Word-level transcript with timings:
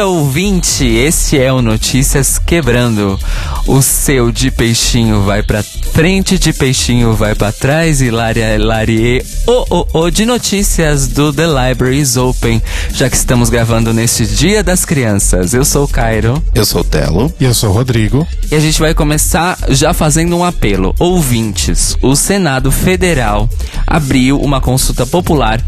Dia, 0.00 0.06
ouvinte! 0.06 0.86
Esse 0.86 1.38
é 1.38 1.52
o 1.52 1.60
Notícias 1.60 2.38
Quebrando. 2.38 3.20
O 3.66 3.82
seu 3.82 4.32
de 4.32 4.50
peixinho 4.50 5.24
vai 5.24 5.42
pra 5.42 5.62
frente, 5.62 6.38
de 6.38 6.54
peixinho 6.54 7.12
vai 7.12 7.34
pra 7.34 7.52
trás, 7.52 8.00
e 8.00 8.10
Laria 8.10 8.56
Larie, 8.58 9.22
o 9.46 9.76
o 9.76 10.04
o 10.04 10.10
de 10.10 10.24
notícias 10.24 11.06
do 11.06 11.30
The 11.34 11.44
Libraries 11.46 12.16
Open, 12.16 12.62
já 12.94 13.10
que 13.10 13.16
estamos 13.16 13.50
gravando 13.50 13.92
neste 13.92 14.24
Dia 14.24 14.62
das 14.62 14.86
Crianças. 14.86 15.52
Eu 15.52 15.66
sou 15.66 15.84
o 15.84 15.88
Cairo. 15.88 16.42
Eu 16.54 16.64
sou 16.64 16.80
o 16.80 16.84
Telo. 16.84 17.30
E 17.38 17.44
eu 17.44 17.52
sou 17.52 17.68
o 17.68 17.74
Rodrigo. 17.74 18.26
E 18.50 18.54
a 18.54 18.60
gente 18.60 18.80
vai 18.80 18.94
começar 18.94 19.58
já 19.68 19.92
fazendo 19.92 20.34
um 20.34 20.42
apelo. 20.42 20.94
Ouvintes, 20.98 21.94
o 22.00 22.16
Senado 22.16 22.72
Federal 22.72 23.50
abriu 23.86 24.40
uma 24.40 24.62
consulta 24.62 25.04
popular 25.04 25.62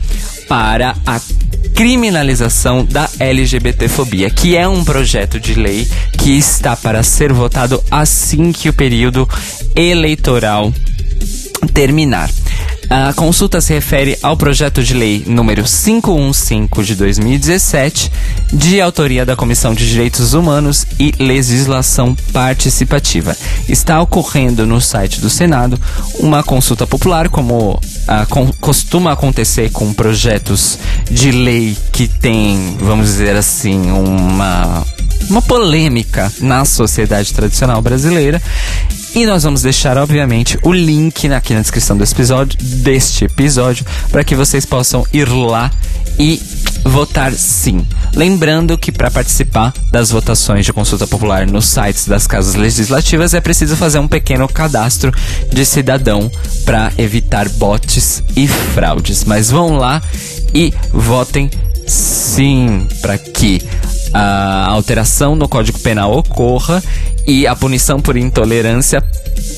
para 0.49 0.97
a 1.07 1.21
criminalização 1.75 2.85
da 2.85 3.09
LGBTfobia, 3.19 4.31
que 4.31 4.57
é 4.57 4.69
um 4.69 4.85
projeto 4.85 5.41
de 5.41 5.55
lei 5.55 5.89
que 6.19 6.37
está 6.37 6.77
para 6.77 7.03
ser 7.03 7.33
votado 7.33 7.83
assim 7.91 8.53
que 8.53 8.69
o 8.69 8.73
período 8.73 9.29
eleitoral 9.75 10.73
terminar. 11.73 12.31
A 12.91 13.13
consulta 13.15 13.61
se 13.61 13.73
refere 13.73 14.19
ao 14.23 14.37
projeto 14.37 14.83
de 14.83 14.93
lei 14.93 15.25
número 15.27 15.65
515 15.65 16.85
de 16.85 16.95
2017, 16.95 18.13
de 18.53 18.81
autoria 18.81 19.25
da 19.25 19.35
Comissão 19.35 19.73
de 19.73 19.89
Direitos 19.89 20.35
Humanos 20.35 20.87
e 20.99 21.13
Legislação 21.19 22.15
Participativa. 22.33 23.37
Está 23.69 24.01
ocorrendo 24.01 24.67
no 24.67 24.81
site 24.81 25.21
do 25.21 25.31
Senado 25.31 25.81
uma 26.19 26.43
consulta 26.43 26.87
popular, 26.87 27.29
como 27.29 27.81
ah, 28.07 28.27
com, 28.27 28.53
costuma 28.61 29.13
acontecer 29.13 29.71
com 29.71 29.93
projetos 29.95 30.79
de 31.11 31.31
lei 31.31 31.77
que 31.93 32.07
tem, 32.07 32.77
vamos 32.79 33.07
dizer 33.07 33.37
assim, 33.37 33.91
uma 33.91 34.85
uma 35.29 35.43
polêmica 35.43 36.33
na 36.41 36.65
sociedade 36.65 37.33
tradicional 37.33 37.81
brasileira 37.81 38.41
e 39.15 39.27
nós 39.27 39.43
vamos 39.43 39.61
deixar, 39.61 39.99
obviamente, 39.99 40.59
o 40.63 40.73
link 40.73 41.31
aqui 41.33 41.53
na 41.53 41.61
descrição 41.61 41.97
desse 41.99 42.15
episódio, 42.15 42.59
deste 42.63 43.25
episódio, 43.27 43.85
para 44.11 44.25
que 44.25 44.35
vocês 44.35 44.65
possam 44.65 45.07
ir 45.13 45.29
lá 45.29 45.71
e 46.19 46.41
votar 46.85 47.33
sim. 47.33 47.87
Lembrando 48.15 48.77
que 48.79 48.91
para 48.91 49.11
participar 49.11 49.73
das 49.91 50.11
votações 50.11 50.65
de 50.65 50.73
consulta 50.73 51.07
popular 51.07 51.47
nos 51.47 51.67
sites 51.67 52.07
das 52.07 52.27
casas 52.27 52.55
legislativas 52.55 53.35
é 53.35 53.41
preciso 53.41 53.77
fazer 53.77 53.99
um 53.99 54.09
pequeno 54.09 54.49
cadastro 54.49 55.13
de 55.53 55.65
cidadão 55.65 56.31
para 56.65 56.91
evitar 56.97 57.49
bots 57.51 58.23
e 58.35 58.49
fraudes. 58.49 59.25
Mas 59.25 59.51
vão 59.51 59.77
lá 59.77 60.03
e 60.55 60.73
votem 60.91 61.51
sim 61.87 62.87
para 63.03 63.19
que 63.19 63.63
a 64.13 64.67
alteração 64.67 65.35
no 65.35 65.49
Código 65.49 65.79
Penal 65.79 66.17
ocorra 66.17 66.83
e 67.27 67.47
a 67.47 67.55
punição 67.55 68.01
por 68.01 68.17
intolerância 68.17 69.03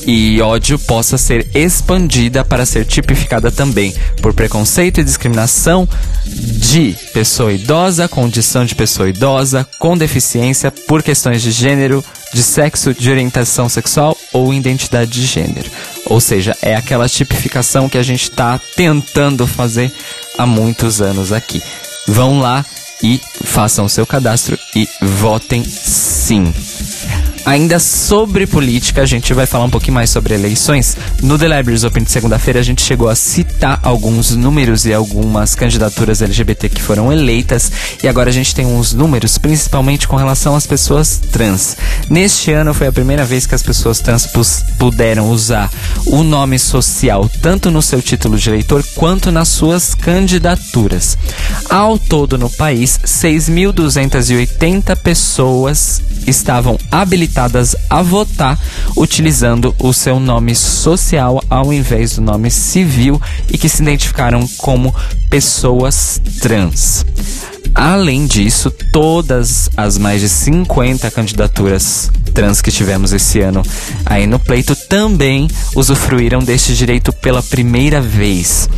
e 0.07 0.39
ódio 0.41 0.77
possa 0.79 1.17
ser 1.17 1.47
expandida 1.53 2.45
para 2.45 2.65
ser 2.65 2.85
tipificada 2.85 3.51
também 3.51 3.93
por 4.21 4.33
preconceito 4.33 4.99
e 4.99 5.03
discriminação 5.03 5.87
de 6.25 6.95
pessoa 7.13 7.53
idosa, 7.53 8.07
condição 8.07 8.65
de 8.65 8.75
pessoa 8.75 9.09
idosa, 9.09 9.67
com 9.79 9.97
deficiência, 9.97 10.71
por 10.71 11.01
questões 11.01 11.41
de 11.41 11.51
gênero, 11.51 12.03
de 12.33 12.43
sexo, 12.43 12.93
de 12.93 13.09
orientação 13.09 13.67
sexual 13.67 14.17
ou 14.33 14.53
identidade 14.53 15.11
de 15.11 15.25
gênero. 15.25 15.69
Ou 16.07 16.19
seja, 16.19 16.55
é 16.61 16.75
aquela 16.75 17.09
tipificação 17.09 17.89
que 17.89 17.97
a 17.97 18.03
gente 18.03 18.23
está 18.23 18.59
tentando 18.75 19.47
fazer 19.47 19.91
há 20.37 20.45
muitos 20.45 21.01
anos 21.01 21.31
aqui. 21.31 21.61
Vão 22.07 22.39
lá 22.39 22.63
e 23.01 23.19
façam 23.43 23.85
o 23.85 23.89
seu 23.89 24.05
cadastro 24.05 24.57
e 24.75 24.87
votem 25.01 25.63
sim. 25.63 26.53
Ainda 27.45 27.77
sobre 27.77 28.47
política, 28.47 29.03
a 29.03 29.05
gente 29.05 29.31
vai 29.31 29.45
falar 29.45 29.65
um 29.65 29.69
pouquinho 29.69 29.93
mais 29.93 30.09
sobre 30.09 30.33
eleições. 30.33 30.97
No 31.21 31.37
The 31.37 31.47
Libraries 31.47 31.83
Open 31.83 32.03
de 32.03 32.09
segunda-feira, 32.09 32.59
a 32.59 32.63
gente 32.63 32.81
chegou 32.81 33.07
a 33.07 33.13
citar 33.13 33.79
alguns 33.83 34.31
números 34.31 34.83
e 34.87 34.93
algumas 34.93 35.53
candidaturas 35.53 36.23
LGBT 36.23 36.69
que 36.69 36.81
foram 36.81 37.13
eleitas. 37.13 37.71
E 38.01 38.07
agora 38.07 38.31
a 38.31 38.33
gente 38.33 38.55
tem 38.55 38.65
uns 38.65 38.93
números, 38.93 39.37
principalmente 39.37 40.07
com 40.07 40.15
relação 40.15 40.55
às 40.55 40.65
pessoas 40.65 41.21
trans. 41.31 41.77
Neste 42.09 42.51
ano 42.51 42.73
foi 42.73 42.87
a 42.87 42.91
primeira 42.91 43.23
vez 43.23 43.45
que 43.45 43.53
as 43.53 43.61
pessoas 43.61 43.99
trans 43.99 44.27
puderam 44.79 45.29
usar 45.29 45.71
o 46.07 46.23
nome 46.23 46.57
social, 46.57 47.29
tanto 47.43 47.69
no 47.69 47.81
seu 47.81 48.01
título 48.01 48.39
de 48.39 48.49
eleitor 48.49 48.83
quanto 48.95 49.31
nas 49.31 49.49
suas 49.49 49.93
candidaturas. 49.93 51.15
Ao 51.69 51.99
todo 51.99 52.39
no 52.39 52.49
país, 52.49 52.99
6.280 53.05 54.95
pessoas 54.95 56.01
estavam 56.25 56.79
habilitadas 56.89 57.34
a 57.89 58.01
votar 58.01 58.57
utilizando 58.95 59.75
o 59.79 59.93
seu 59.93 60.19
nome 60.19 60.55
social 60.55 61.43
ao 61.49 61.73
invés 61.73 62.15
do 62.15 62.21
nome 62.21 62.49
civil 62.49 63.21
e 63.51 63.57
que 63.57 63.67
se 63.67 63.81
identificaram 63.81 64.47
como 64.57 64.93
pessoas 65.29 66.21
trans. 66.39 67.05
Além 67.73 68.25
disso, 68.25 68.71
todas 68.93 69.69
as 69.75 69.97
mais 69.97 70.21
de 70.21 70.29
50 70.29 71.11
candidaturas 71.11 72.09
trans 72.33 72.61
que 72.61 72.71
tivemos 72.71 73.11
esse 73.11 73.41
ano 73.41 73.61
aí 74.05 74.25
no 74.27 74.39
pleito 74.39 74.75
também 74.75 75.47
usufruíram 75.75 76.39
deste 76.39 76.73
direito 76.73 77.11
pela 77.11 77.43
primeira 77.43 78.01
vez. 78.01 78.69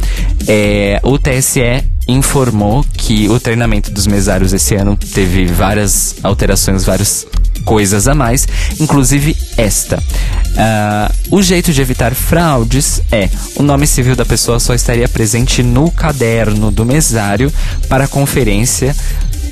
É, 0.47 1.00
o 1.03 1.18
TSE 1.19 1.84
informou 2.07 2.85
que 2.97 3.28
o 3.29 3.40
treinamento 3.40 3.91
dos 3.91 4.07
mesários 4.07 4.53
esse 4.53 4.75
ano 4.75 4.95
teve 4.95 5.45
várias 5.45 6.16
alterações, 6.23 6.85
várias 6.85 7.28
coisas 7.66 8.07
a 8.07 8.16
mais, 8.16 8.47
inclusive 8.79 9.35
esta. 9.57 9.97
Uh, 9.97 11.35
o 11.35 11.41
jeito 11.44 11.73
de 11.73 11.81
evitar 11.81 12.16
fraudes 12.16 13.01
é: 13.12 13.29
o 13.56 13.63
nome 13.63 13.85
civil 13.85 14.16
da 14.16 14.25
pessoa 14.25 14.59
só 14.59 14.73
estaria 14.73 15.07
presente 15.07 15.62
no 15.62 15.91
caderno 15.91 16.72
do 16.72 16.85
mesário 16.85 17.51
para 17.90 18.06
a 18.06 18.07
conferência 18.07 18.95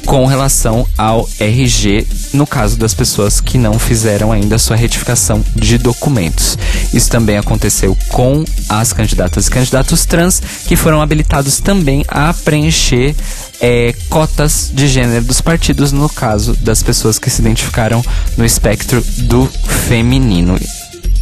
com 0.06 0.26
relação 0.26 0.88
ao 0.98 1.28
RG, 1.40 2.08
no 2.34 2.46
caso 2.46 2.78
das 2.78 2.94
pessoas 2.94 3.42
que 3.42 3.58
não 3.58 3.80
fizeram 3.80 4.32
ainda 4.32 4.58
sua 4.58 4.76
retificação 4.76 5.44
de 5.56 5.78
documentos. 5.78 6.58
Isso 6.94 7.10
também 7.10 7.38
aconteceu 7.38 7.98
com 8.10 8.46
as 8.70 8.94
candidatas 8.94 9.48
e 9.48 9.52
candidatos 9.52 10.06
trans, 10.06 10.42
que 10.68 10.76
foram 10.76 11.02
habilitados 11.02 11.60
também 11.60 12.06
a 12.08 12.34
preencher 12.34 13.16
é, 13.60 13.94
cotas 14.10 14.72
de 14.74 14.88
gênero 14.88 15.26
dos 15.26 15.42
partidos, 15.42 15.92
no 15.92 16.08
caso 16.08 16.56
das 16.58 16.84
pessoas 16.84 17.18
que 17.18 17.30
se 17.30 17.42
identificaram 17.42 18.04
no 18.38 18.46
espectro 18.46 19.02
do 19.24 19.48
feminino. 19.88 20.58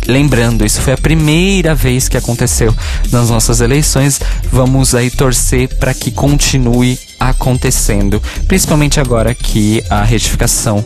Lembrando, 0.07 0.65
isso 0.65 0.81
foi 0.81 0.93
a 0.93 0.97
primeira 0.97 1.73
vez 1.73 2.09
que 2.09 2.17
aconteceu 2.17 2.75
nas 3.11 3.29
nossas 3.29 3.61
eleições. 3.61 4.19
Vamos 4.51 4.93
aí 4.93 5.09
torcer 5.09 5.69
para 5.77 5.93
que 5.93 6.11
continue 6.11 6.99
acontecendo, 7.29 8.21
principalmente 8.47 8.99
agora 8.99 9.33
que 9.33 9.83
a 9.89 10.03
retificação 10.03 10.85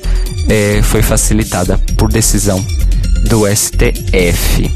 é, 0.50 0.82
foi 0.84 1.02
facilitada 1.02 1.78
por 1.98 2.12
decisão 2.12 2.64
do 3.30 3.46
STF. 3.48 4.70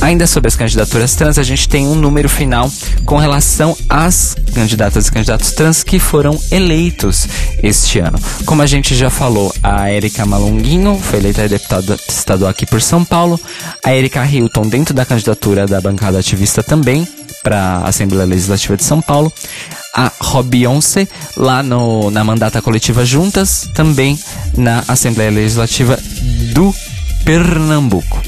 Ainda 0.00 0.26
sobre 0.26 0.48
as 0.48 0.56
candidaturas 0.56 1.14
trans, 1.14 1.38
a 1.38 1.42
gente 1.42 1.68
tem 1.68 1.86
um 1.86 1.94
número 1.94 2.28
final 2.28 2.70
com 3.04 3.16
relação 3.16 3.76
às 3.88 4.34
candidatas 4.54 5.06
e 5.06 5.12
candidatos 5.12 5.52
trans 5.52 5.84
que 5.84 5.98
foram 5.98 6.38
eleitos 6.50 7.28
este 7.62 7.98
ano. 7.98 8.18
Como 8.44 8.62
a 8.62 8.66
gente 8.66 8.94
já 8.94 9.10
falou, 9.10 9.54
a 9.62 9.92
Erika 9.92 10.24
Malonguinho 10.24 10.98
foi 10.98 11.18
eleita 11.18 11.48
deputada 11.48 11.96
estadual 12.08 12.50
aqui 12.50 12.66
por 12.66 12.80
São 12.80 13.04
Paulo, 13.04 13.38
a 13.84 13.94
Erika 13.94 14.24
Hilton 14.24 14.68
dentro 14.68 14.94
da 14.94 15.04
candidatura 15.04 15.66
da 15.66 15.80
bancada 15.80 16.18
ativista 16.18 16.62
também 16.62 17.06
para 17.42 17.58
a 17.58 17.88
Assembleia 17.88 18.26
Legislativa 18.26 18.76
de 18.76 18.84
São 18.84 19.00
Paulo, 19.00 19.32
a 19.94 20.10
Robionce 20.20 21.08
lá 21.36 21.62
no, 21.62 22.10
na 22.10 22.24
mandata 22.24 22.62
coletiva 22.62 23.04
juntas, 23.04 23.68
também 23.74 24.18
na 24.56 24.82
Assembleia 24.88 25.30
Legislativa 25.30 25.98
do 26.54 26.74
Pernambuco. 27.24 28.22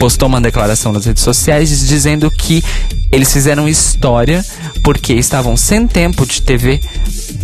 postou 0.00 0.28
uma 0.28 0.40
declaração 0.40 0.92
nas 0.92 1.04
redes 1.04 1.22
sociais 1.22 1.86
dizendo 1.86 2.28
que 2.28 2.60
eles 3.10 3.32
fizeram 3.32 3.68
história 3.68 4.44
porque 4.82 5.14
estavam 5.14 5.56
sem 5.56 5.86
tempo 5.86 6.26
de 6.26 6.42
TV, 6.42 6.80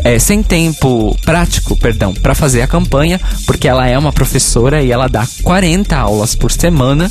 é, 0.05 0.19
sem 0.19 0.43
tempo 0.43 1.17
prático, 1.25 1.77
perdão, 1.77 2.13
para 2.13 2.35
fazer 2.35 2.63
a 2.63 2.67
campanha, 2.67 3.21
porque 3.47 3.69
ela 3.69 3.87
é 3.87 3.97
uma 3.99 4.13
professora 4.13 4.83
e 4.83 4.91
ela 4.91 5.09
dá 5.09 5.27
40 5.43 5.97
aulas 5.97 6.35
por 6.35 6.51
semana. 6.53 7.11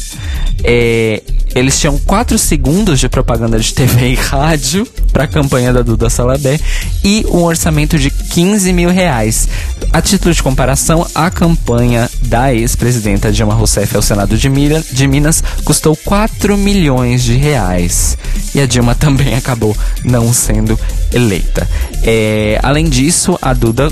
É, 0.64 1.22
eles 1.56 1.80
tinham 1.80 1.98
4 2.00 2.38
segundos 2.38 3.00
de 3.00 3.10
propaganda 3.10 3.60
de 3.60 3.74
TV 3.74 4.10
e 4.12 4.16
rádio 4.16 4.88
para 5.12 5.24
a 5.24 5.28
campanha 5.28 5.74
da 5.74 5.82
Duda 5.82 6.10
Salabé 6.10 6.60
e 7.04 7.26
um 7.30 7.44
orçamento 7.44 7.98
de 7.98 8.12
15 8.12 8.72
mil 8.72 8.90
reais. 8.90 9.48
A 9.92 10.02
título 10.02 10.34
de 10.34 10.44
comparação, 10.44 11.08
a 11.16 11.32
campanha 11.32 12.10
da 12.22 12.54
ex-presidenta 12.54 13.32
Dilma 13.32 13.56
Rousseff 13.56 13.96
ao 13.96 14.02
Senado 14.02 14.38
de, 14.38 14.50
Mira, 14.50 14.84
de 14.92 15.08
Minas 15.08 15.44
custou 15.64 15.96
4 15.96 16.56
milhões 16.56 17.24
de 17.24 17.34
reais. 17.34 18.18
E 18.54 18.62
a 18.62 18.66
Dilma 18.66 18.96
também 18.96 19.36
acabou 19.36 19.76
não 20.04 20.34
sendo 20.34 20.80
eleita. 21.14 21.68
É, 22.04 22.60
além 22.64 22.90
disso, 22.90 23.38
a 23.42 23.54
Duda 23.54 23.92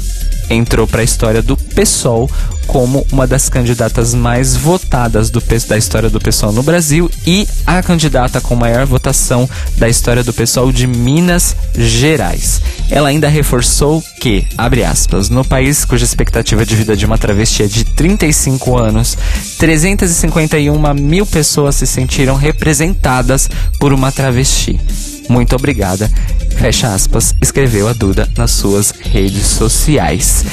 entrou 0.50 0.88
para 0.88 1.02
a 1.02 1.04
história 1.04 1.42
do 1.42 1.58
PSOL 1.58 2.30
como 2.68 3.06
uma 3.12 3.26
das 3.26 3.48
candidatas 3.48 4.14
mais 4.14 4.56
votadas 4.56 5.30
do, 5.30 5.42
da 5.68 5.78
história 5.78 6.10
do 6.10 6.20
PSOL 6.20 6.52
no 6.52 6.62
Brasil 6.62 7.10
e 7.26 7.48
a 7.66 7.82
candidata 7.82 8.42
com 8.42 8.56
maior 8.56 8.86
votação 8.86 9.50
da 9.78 9.88
história 9.88 10.24
do 10.24 10.34
PSOL 10.34 10.72
de 10.72 10.86
Minas 10.86 11.56
Gerais. 11.74 12.62
Ela 12.92 13.10
ainda 13.10 13.30
reforçou 13.30 14.04
que, 14.20 14.46
abre 14.58 14.84
aspas, 14.84 15.30
no 15.30 15.46
país 15.46 15.86
cuja 15.86 16.04
expectativa 16.04 16.66
de 16.66 16.76
vida 16.76 16.96
de 16.96 17.06
uma 17.06 17.18
travesti 17.18 17.64
é 17.64 17.68
de 17.68 17.86
35 17.86 18.78
anos, 18.78 19.18
351 19.58 20.94
mil 20.94 21.26
pessoas 21.26 21.76
se 21.76 21.88
sentiram 21.88 22.36
representadas 22.36 23.50
por 23.80 23.94
uma 23.94 24.12
travesti. 24.12 24.80
Muito 25.30 25.56
obrigada. 25.56 26.12
Fecha 26.58 26.94
aspas, 26.94 27.34
escreveu 27.42 27.88
a 27.88 27.94
Duda 27.94 28.30
nas 28.38 28.52
suas 28.52 28.92
redes 28.92 29.46
sociais. 29.46 30.44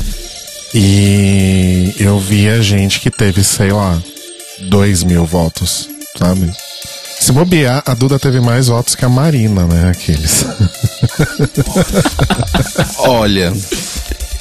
E 0.74 1.94
eu 1.98 2.18
via 2.18 2.62
gente 2.62 2.98
que 3.00 3.10
teve, 3.10 3.44
sei 3.44 3.72
lá, 3.72 4.00
2 4.68 5.04
mil 5.04 5.26
votos, 5.26 5.88
sabe? 6.18 6.50
Se 7.20 7.30
bobear, 7.30 7.82
a 7.86 7.94
Duda 7.94 8.18
teve 8.18 8.40
mais 8.40 8.68
votos 8.68 8.94
que 8.94 9.04
a 9.04 9.08
Marina, 9.08 9.66
né? 9.66 9.90
Aqueles. 9.90 10.46
Olha, 12.98 13.52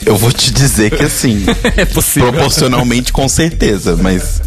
eu 0.05 0.17
vou 0.17 0.31
te 0.31 0.51
dizer 0.51 0.91
que 0.91 1.03
assim. 1.03 1.43
é 1.77 1.85
possível. 1.85 2.31
Proporcionalmente, 2.31 3.11
com 3.11 3.27
certeza, 3.27 3.95
mas. 3.95 4.41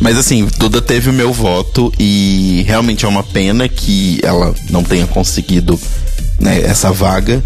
Mas 0.00 0.16
assim, 0.16 0.48
Duda 0.56 0.80
teve 0.80 1.10
o 1.10 1.12
meu 1.12 1.30
voto 1.30 1.92
e 1.98 2.64
realmente 2.66 3.04
é 3.04 3.08
uma 3.08 3.22
pena 3.22 3.68
que 3.68 4.18
ela 4.22 4.54
não 4.70 4.82
tenha 4.82 5.06
conseguido 5.06 5.78
né, 6.38 6.62
essa 6.62 6.90
vaga. 6.90 7.42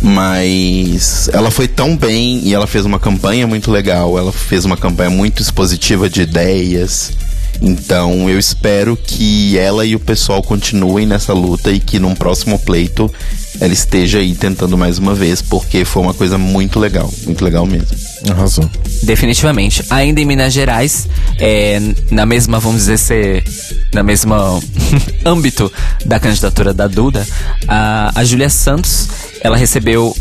Mas 0.00 1.28
ela 1.32 1.50
foi 1.50 1.68
tão 1.68 1.96
bem 1.96 2.40
e 2.44 2.54
ela 2.54 2.66
fez 2.66 2.86
uma 2.86 2.98
campanha 2.98 3.46
muito 3.46 3.70
legal. 3.70 4.16
Ela 4.16 4.32
fez 4.32 4.64
uma 4.64 4.76
campanha 4.76 5.10
muito 5.10 5.42
expositiva 5.42 6.08
de 6.08 6.22
ideias. 6.22 7.12
Então 7.60 8.28
eu 8.28 8.38
espero 8.38 8.96
que 8.96 9.58
ela 9.58 9.84
e 9.84 9.94
o 9.94 10.00
pessoal 10.00 10.42
continuem 10.42 11.06
nessa 11.06 11.32
luta 11.32 11.70
e 11.70 11.78
que 11.78 11.98
num 11.98 12.14
próximo 12.14 12.58
pleito 12.58 13.12
ela 13.60 13.72
esteja 13.72 14.18
aí 14.18 14.34
tentando 14.34 14.78
mais 14.78 14.98
uma 14.98 15.14
vez, 15.14 15.42
porque 15.42 15.84
foi 15.84 16.02
uma 16.02 16.14
coisa 16.14 16.38
muito 16.38 16.78
legal, 16.78 17.12
muito 17.24 17.44
legal 17.44 17.66
mesmo. 17.66 17.88
Arrasou. 18.30 18.68
Definitivamente. 19.02 19.84
Ainda 19.90 20.20
em 20.20 20.24
Minas 20.24 20.52
Gerais, 20.52 21.08
é, 21.38 21.78
na 22.10 22.24
mesma, 22.24 22.58
vamos 22.58 22.82
dizer, 22.82 22.98
ser, 22.98 23.44
na 23.92 24.02
mesma 24.02 24.58
âmbito 25.24 25.70
da 26.06 26.18
candidatura 26.18 26.72
da 26.72 26.86
Duda, 26.86 27.26
a, 27.68 28.12
a 28.14 28.24
Júlia 28.24 28.48
Santos, 28.48 29.08
ela 29.42 29.56
recebeu 29.56 30.16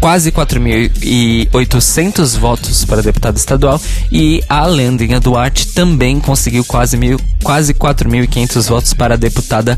quase 0.00 0.30
4.800 0.30 2.38
votos 2.38 2.84
para 2.84 3.02
deputado 3.02 3.36
estadual 3.36 3.80
e 4.10 4.42
a 4.48 4.66
Lendinha 4.66 5.20
Duarte 5.20 5.68
também 5.68 6.20
conseguiu 6.20 6.64
quase, 6.64 6.96
mil, 6.96 7.20
quase 7.42 7.74
4.500 7.74 8.68
votos 8.68 8.94
para 8.94 9.16
deputada 9.16 9.76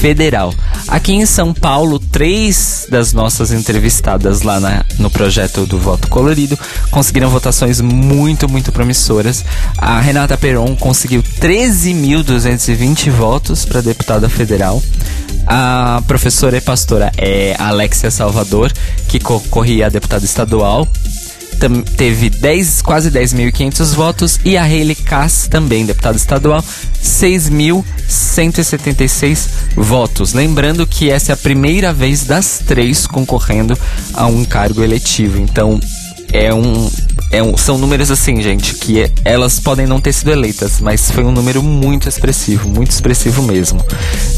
federal. 0.00 0.52
Aqui 0.88 1.12
em 1.12 1.26
São 1.26 1.54
Paulo, 1.54 1.98
três 1.98 2.86
das 2.90 3.12
nossas 3.12 3.52
entrevistadas 3.52 4.42
lá 4.42 4.58
na, 4.58 4.84
no 4.98 5.10
projeto 5.10 5.66
do 5.66 5.78
Voto 5.78 6.08
Colorido 6.08 6.58
conseguiram 6.90 7.30
votações 7.30 7.80
muito, 7.80 8.48
muito 8.48 8.72
promissoras. 8.72 9.44
A 9.78 10.00
Renata 10.00 10.36
Peron 10.36 10.74
conseguiu 10.76 11.22
13.220 11.22 13.10
votos 13.10 13.64
para 13.64 13.80
deputada 13.80 14.28
federal. 14.28 14.82
A 15.46 16.02
professora 16.06 16.56
e 16.56 16.60
pastora 16.60 17.10
é 17.18 17.56
Alexia 17.58 18.10
Salvador, 18.10 18.72
que 19.08 19.18
concorria 19.52 19.86
a 19.86 19.90
deputada 19.90 20.24
estadual. 20.24 20.88
Teve 21.96 22.28
10, 22.30 22.82
quase 22.82 23.08
10.500 23.10 23.94
votos. 23.94 24.40
E 24.44 24.56
a 24.56 24.64
Hayley 24.64 24.96
Cass, 24.96 25.46
também 25.48 25.84
deputada 25.84 26.16
estadual, 26.16 26.64
6.176 27.00 29.48
votos. 29.76 30.32
Lembrando 30.32 30.86
que 30.86 31.10
essa 31.10 31.32
é 31.32 31.34
a 31.34 31.36
primeira 31.36 31.92
vez 31.92 32.24
das 32.24 32.62
três 32.66 33.06
concorrendo 33.06 33.78
a 34.14 34.24
um 34.26 34.42
cargo 34.44 34.82
eletivo. 34.82 35.38
Então, 35.38 35.78
é 36.32 36.52
um, 36.52 36.90
é 37.30 37.40
um, 37.42 37.56
são 37.56 37.78
números 37.78 38.10
assim, 38.10 38.42
gente, 38.42 38.74
que 38.74 39.10
elas 39.24 39.58
podem 39.60 39.86
não 39.86 40.00
ter 40.00 40.12
sido 40.12 40.30
eleitas, 40.30 40.80
mas 40.80 41.10
foi 41.10 41.24
um 41.24 41.32
número 41.32 41.62
muito 41.62 42.06
expressivo, 42.08 42.68
muito 42.68 42.90
expressivo 42.90 43.42
mesmo. 43.42 43.82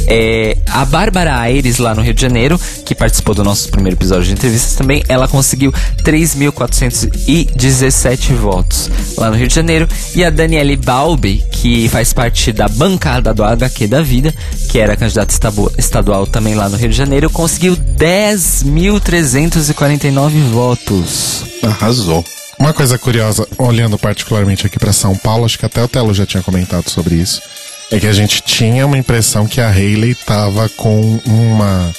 É, 0.07 0.57
a 0.69 0.85
Bárbara 0.85 1.37
Aires, 1.37 1.79
lá 1.79 1.95
no 1.95 2.03
Rio 2.03 2.15
de 2.15 2.21
Janeiro, 2.21 2.61
que 2.85 2.95
participou 2.95 3.35
do 3.35 3.43
nosso 3.45 3.71
primeiro 3.71 3.97
episódio 3.97 4.25
de 4.25 4.33
entrevistas 4.33 4.75
também, 4.75 5.03
ela 5.09 5.27
conseguiu 5.29 5.73
3.417 6.03 8.35
votos 8.35 8.91
lá 9.17 9.31
no 9.31 9.37
Rio 9.37 9.49
de 9.49 9.55
Janeiro. 9.55 9.89
E 10.15 10.23
a 10.25 10.31
Daniele 10.31 10.77
Balbi, 10.77 11.43
que 11.51 11.89
faz 11.89 12.13
parte 12.13 12.53
da 12.53 12.69
bancada 12.69 13.33
do 13.33 13.43
HQ 13.45 13.87
da 13.87 14.03
Vida, 14.03 14.35
que 14.69 14.79
era 14.79 14.95
candidata 14.97 15.33
estadual 15.79 16.27
também 16.27 16.55
lá 16.55 16.69
no 16.69 16.77
Rio 16.77 16.91
de 16.91 16.97
Janeiro, 16.97 17.31
conseguiu 17.31 17.75
10.349 17.77 20.31
votos. 20.51 21.45
Arrasou. 21.85 22.25
Uma 22.59 22.73
coisa 22.73 22.99
curiosa, 22.99 23.47
olhando 23.59 23.99
particularmente 23.99 24.67
aqui 24.67 24.79
para 24.79 24.93
São 24.93 25.15
Paulo, 25.15 25.45
acho 25.45 25.59
que 25.59 25.67
até 25.67 25.83
o 25.83 25.89
Telo 25.89 26.15
já 26.15 26.25
tinha 26.25 26.43
comentado 26.43 26.89
sobre 26.89 27.17
isso, 27.17 27.43
é 27.91 28.01
que 28.01 28.07
a 28.07 28.13
gente 28.13 28.41
tinha 28.41 28.87
uma 28.87 28.97
impressão 28.97 29.47
que 29.47 29.61
a 29.61 29.69
Hayley 29.69 30.15
tava 30.15 30.67
com 30.71 31.21
uma 31.27 31.93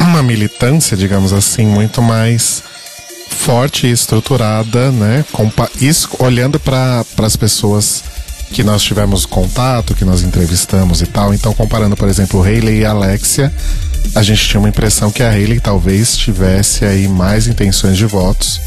uma 0.00 0.22
militância, 0.24 0.96
digamos 0.96 1.32
assim, 1.32 1.64
muito 1.64 2.02
mais 2.02 2.64
forte 3.28 3.86
e 3.86 3.92
estruturada, 3.92 4.90
né? 4.90 5.24
Isso, 5.80 6.08
olhando 6.18 6.58
para 6.58 7.04
as 7.18 7.36
pessoas 7.36 8.02
que 8.50 8.64
nós 8.64 8.82
tivemos 8.82 9.24
contato, 9.24 9.94
que 9.94 10.04
nós 10.04 10.22
entrevistamos 10.22 11.00
e 11.00 11.06
tal. 11.06 11.32
Então, 11.32 11.54
comparando, 11.54 11.96
por 11.96 12.08
exemplo, 12.08 12.42
Hayley 12.42 12.80
e 12.80 12.84
Alexia, 12.84 13.54
a 14.14 14.22
gente 14.22 14.48
tinha 14.48 14.60
uma 14.60 14.68
impressão 14.68 15.12
que 15.12 15.22
a 15.22 15.30
Hayley 15.30 15.60
talvez 15.60 16.16
tivesse 16.16 16.84
aí 16.84 17.06
mais 17.06 17.46
intenções 17.46 17.96
de 17.96 18.04
votos. 18.04 18.60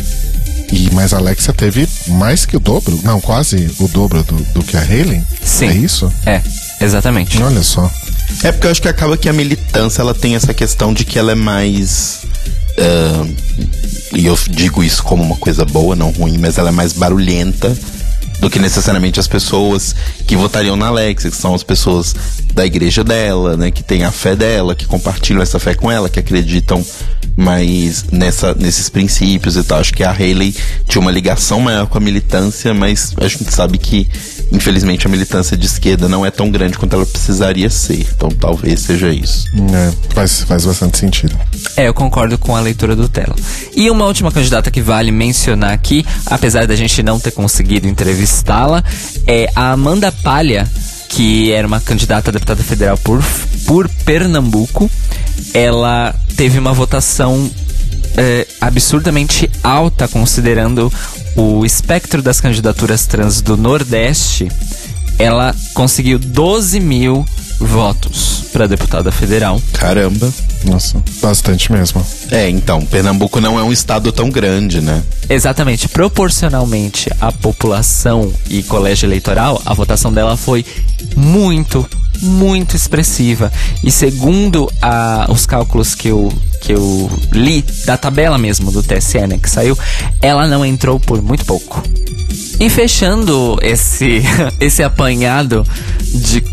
E 0.71 0.89
mas 0.93 1.13
a 1.13 1.17
Alexia 1.17 1.53
teve 1.53 1.88
mais 2.07 2.45
que 2.45 2.55
o 2.55 2.59
dobro, 2.59 2.99
não, 3.03 3.19
quase 3.19 3.71
o 3.79 3.88
dobro 3.88 4.23
do, 4.23 4.35
do 4.53 4.63
que 4.63 4.77
a 4.77 4.81
Hayley. 4.81 5.23
Sim. 5.43 5.67
É 5.67 5.73
isso? 5.73 6.11
É, 6.25 6.41
exatamente. 6.79 7.41
Olha 7.41 7.63
só. 7.63 7.89
É 8.43 8.51
porque 8.51 8.67
eu 8.67 8.71
acho 8.71 8.81
que 8.81 8.88
acaba 8.88 9.17
que 9.17 9.27
a 9.27 9.33
militância 9.33 10.01
ela 10.01 10.13
tem 10.13 10.35
essa 10.35 10.53
questão 10.53 10.93
de 10.93 11.03
que 11.03 11.17
ela 11.17 11.31
é 11.31 11.35
mais. 11.35 12.21
Uh, 12.77 13.35
e 14.13 14.25
eu 14.25 14.38
digo 14.49 14.83
isso 14.83 15.03
como 15.03 15.23
uma 15.23 15.35
coisa 15.35 15.65
boa, 15.65 15.95
não 15.95 16.11
ruim, 16.11 16.38
mas 16.38 16.57
ela 16.57 16.69
é 16.69 16.71
mais 16.71 16.93
barulhenta 16.93 17.75
do 18.39 18.49
que 18.49 18.57
necessariamente 18.57 19.19
as 19.19 19.27
pessoas 19.27 19.93
que 20.25 20.35
votariam 20.35 20.75
na 20.75 20.88
Alexia, 20.88 21.29
que 21.29 21.35
são 21.35 21.53
as 21.53 21.63
pessoas 21.63 22.15
da 22.53 22.65
igreja 22.65 23.03
dela, 23.03 23.57
né, 23.57 23.69
que 23.69 23.83
têm 23.83 24.03
a 24.05 24.11
fé 24.11 24.35
dela, 24.35 24.75
que 24.75 24.85
compartilham 24.85 25.41
essa 25.41 25.59
fé 25.59 25.73
com 25.73 25.91
ela, 25.91 26.09
que 26.09 26.19
acreditam 26.19 26.83
mais 27.36 28.05
nessa, 28.12 28.53
nesses 28.53 28.89
princípios 28.89 29.55
e 29.55 29.63
tal. 29.63 29.79
Acho 29.79 29.93
que 29.93 30.03
a 30.03 30.12
Haley 30.12 30.55
tinha 30.88 31.01
uma 31.01 31.12
ligação 31.12 31.59
maior 31.59 31.88
com 31.88 31.98
a 31.98 32.01
militância, 32.01 32.74
mas 32.74 33.13
a 33.17 33.27
gente 33.27 33.51
sabe 33.53 33.77
que, 33.77 34.07
infelizmente, 34.51 35.05
a 35.07 35.09
militância 35.09 35.55
de 35.55 35.65
esquerda 35.65 36.07
não 36.07 36.25
é 36.25 36.31
tão 36.31 36.50
grande 36.50 36.77
quanto 36.77 36.93
ela 36.93 37.05
precisaria 37.05 37.69
ser. 37.69 38.05
Então 38.15 38.29
talvez 38.29 38.81
seja 38.81 39.09
isso. 39.09 39.45
É, 39.74 40.13
faz, 40.13 40.41
faz 40.43 40.65
bastante 40.65 40.98
sentido. 40.98 41.38
É, 41.75 41.88
eu 41.88 41.93
concordo 41.93 42.38
com 42.38 42.55
a 42.55 42.59
leitura 42.59 42.95
do 42.95 43.07
Telo. 43.07 43.36
E 43.75 43.89
uma 43.89 44.05
última 44.05 44.31
candidata 44.31 44.69
que 44.71 44.81
vale 44.81 45.12
mencionar 45.12 45.74
aqui, 45.74 46.05
apesar 46.25 46.67
da 46.67 46.75
gente 46.75 47.01
não 47.03 47.19
ter 47.19 47.31
conseguido 47.31 47.88
entrevistá-la, 47.88 48.83
é 49.25 49.50
a 49.55 49.71
Amanda 49.71 50.12
Palha, 50.12 50.69
que 51.09 51.51
era 51.51 51.67
uma 51.67 51.81
candidata 51.81 52.29
a 52.29 52.33
deputada 52.33 52.63
federal 52.63 52.97
por, 52.99 53.21
por 53.65 53.89
Pernambuco. 54.05 54.89
Ela 55.53 56.15
teve 56.37 56.59
uma 56.59 56.71
votação 56.71 57.49
é, 58.15 58.47
absurdamente 58.61 59.49
alta, 59.63 60.07
considerando 60.07 60.93
o 61.35 61.65
espectro 61.65 62.21
das 62.21 62.39
candidaturas 62.39 63.05
trans 63.05 63.41
do 63.41 63.57
Nordeste. 63.57 64.47
Ela 65.17 65.53
conseguiu 65.73 66.19
12 66.19 66.79
mil 66.79 67.25
votos 67.59 68.45
para 68.51 68.67
deputada 68.67 69.11
federal. 69.11 69.61
Caramba. 69.73 70.31
Nossa, 70.65 71.01
bastante 71.21 71.71
mesmo. 71.71 72.05
É, 72.31 72.49
então, 72.49 72.81
Pernambuco 72.85 73.39
não 73.39 73.59
é 73.59 73.63
um 73.63 73.71
estado 73.71 74.11
tão 74.11 74.29
grande, 74.29 74.81
né? 74.81 75.01
Exatamente. 75.29 75.87
Proporcionalmente 75.87 77.09
à 77.19 77.31
população 77.31 78.33
e 78.49 78.63
colégio 78.63 79.05
eleitoral, 79.05 79.61
a 79.65 79.73
votação 79.73 80.11
dela 80.11 80.35
foi 80.35 80.65
muito, 81.15 81.87
muito 82.21 82.75
expressiva. 82.75 83.51
E 83.83 83.91
segundo 83.91 84.71
a, 84.81 85.27
os 85.29 85.45
cálculos 85.45 85.95
que 85.95 86.09
eu, 86.09 86.31
que 86.61 86.73
eu 86.73 87.09
li, 87.31 87.61
da 87.85 87.97
tabela 87.97 88.37
mesmo 88.37 88.71
do 88.71 88.83
TSE, 88.83 89.25
né, 89.27 89.37
que 89.37 89.49
saiu, 89.49 89.77
ela 90.21 90.47
não 90.47 90.65
entrou 90.65 90.99
por 90.99 91.21
muito 91.21 91.45
pouco. 91.45 91.83
E 92.59 92.69
fechando 92.69 93.57
esse, 93.61 94.21
esse 94.59 94.83
apanhado 94.83 95.65
de, 96.13 96.43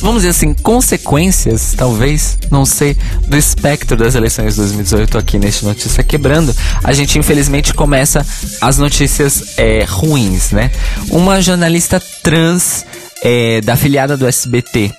vamos 0.00 0.22
dizer 0.22 0.28
assim, 0.28 0.54
consequências, 0.54 1.74
talvez, 1.76 2.38
não 2.50 2.64
sei, 2.64 2.96
do 3.26 3.36
espectro 3.36 3.96
das 3.96 4.14
eleições 4.14 4.54
de 4.54 4.60
2018 4.60 5.18
aqui 5.18 5.38
neste 5.38 5.64
Notícia 5.64 6.04
Quebrando, 6.04 6.54
a 6.84 6.92
gente 6.92 7.18
infelizmente 7.18 7.74
começa 7.74 8.24
as 8.60 8.78
notícias 8.78 9.58
é, 9.58 9.84
ruins, 9.84 10.52
né? 10.52 10.70
Uma 11.10 11.42
jornalista 11.42 12.00
trans 12.22 12.86
é, 13.22 13.60
da 13.60 13.72
afiliada 13.72 14.16
do 14.16 14.26
SBT 14.26 14.92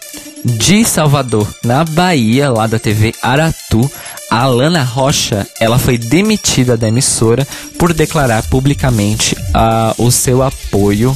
de 0.43 0.83
Salvador, 0.83 1.47
na 1.63 1.83
Bahia, 1.85 2.49
lá 2.49 2.67
da 2.67 2.77
TV 2.77 3.13
Aratu, 3.21 3.89
a 4.29 4.41
Alana 4.41 4.83
Rocha, 4.83 5.47
ela 5.59 5.79
foi 5.79 5.97
demitida 5.97 6.75
da 6.75 6.89
emissora 6.89 7.47
por 7.79 7.93
declarar 7.93 8.43
publicamente 8.43 9.33
uh, 9.35 10.03
o 10.03 10.11
seu 10.11 10.43
apoio 10.43 11.15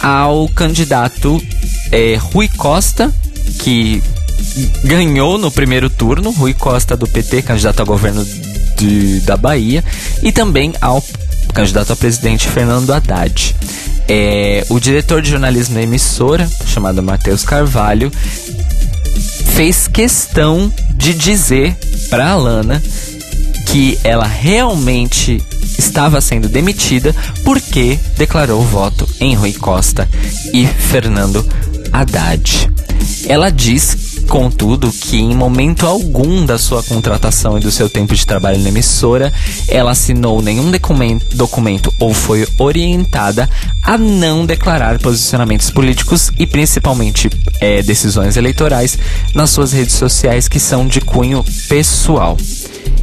ao 0.00 0.48
candidato 0.48 1.40
é, 1.90 2.16
Rui 2.16 2.48
Costa, 2.48 3.12
que 3.60 4.02
ganhou 4.84 5.38
no 5.38 5.50
primeiro 5.50 5.90
turno, 5.90 6.30
Rui 6.30 6.54
Costa 6.54 6.96
do 6.96 7.06
PT, 7.06 7.42
candidato 7.42 7.82
a 7.82 7.84
governo 7.84 8.24
de, 8.76 9.20
da 9.20 9.36
Bahia, 9.36 9.84
e 10.22 10.32
também 10.32 10.72
ao 10.80 11.02
candidato 11.52 11.92
a 11.92 11.96
presidente 11.96 12.48
Fernando 12.48 12.92
Haddad. 12.92 13.54
É, 14.08 14.64
o 14.68 14.80
diretor 14.80 15.20
de 15.20 15.30
jornalismo 15.30 15.74
da 15.74 15.82
emissora, 15.82 16.48
chamado 16.66 17.02
Matheus 17.02 17.44
Carvalho, 17.44 18.10
fez 19.54 19.88
questão 19.88 20.72
de 20.94 21.12
dizer 21.14 21.76
para 22.08 22.30
Alana 22.30 22.82
que 23.66 23.98
ela 24.02 24.26
realmente 24.26 25.42
estava 25.78 26.20
sendo 26.20 26.48
demitida 26.48 27.14
porque 27.44 27.98
declarou 28.16 28.62
voto 28.62 29.06
em 29.20 29.34
Rui 29.34 29.52
Costa 29.52 30.08
e 30.54 30.66
Fernando 30.66 31.46
Haddad. 31.92 32.70
Ela 33.26 33.50
diz 33.50 34.08
Contudo, 34.28 34.92
que 34.92 35.16
em 35.16 35.34
momento 35.34 35.86
algum 35.86 36.44
da 36.44 36.58
sua 36.58 36.82
contratação 36.82 37.56
e 37.56 37.62
do 37.62 37.72
seu 37.72 37.88
tempo 37.88 38.14
de 38.14 38.26
trabalho 38.26 38.58
na 38.58 38.68
emissora, 38.68 39.32
ela 39.66 39.92
assinou 39.92 40.42
nenhum 40.42 40.70
documento, 40.70 41.34
documento 41.34 41.92
ou 41.98 42.12
foi 42.12 42.46
orientada 42.58 43.48
a 43.82 43.96
não 43.96 44.44
declarar 44.44 44.98
posicionamentos 44.98 45.70
políticos 45.70 46.30
e 46.38 46.46
principalmente 46.46 47.30
é, 47.58 47.80
decisões 47.80 48.36
eleitorais 48.36 48.98
nas 49.34 49.48
suas 49.48 49.72
redes 49.72 49.94
sociais 49.94 50.46
que 50.46 50.60
são 50.60 50.86
de 50.86 51.00
cunho 51.00 51.42
pessoal. 51.66 52.36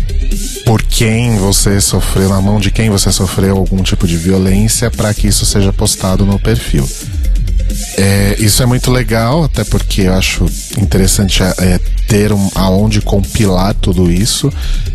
por 0.65 0.83
quem 0.83 1.37
você 1.37 1.81
sofreu, 1.81 2.29
na 2.29 2.41
mão 2.41 2.59
de 2.59 2.73
quem 2.73 2.91
você 2.91 3.13
sofreu 3.13 3.57
algum 3.57 3.85
tipo 3.85 4.05
de 4.05 4.17
violência, 4.17 4.91
para 4.91 5.15
que 5.15 5.29
isso 5.29 5.47
seja 5.47 5.73
postado 5.73 6.27
no 6.27 6.41
perfil. 6.41 6.89
É, 7.97 8.37
isso 8.39 8.63
é 8.63 8.67
muito 8.67 8.91
legal, 8.91 9.45
até 9.45 9.65
porque 9.65 10.03
eu 10.03 10.15
acho 10.15 10.47
interessante 10.77 11.43
é, 11.43 11.81
ter 12.09 12.33
um, 12.33 12.51
aonde 12.55 13.01
compilar 13.01 13.75
tudo 13.75 14.11
isso, 14.11 14.53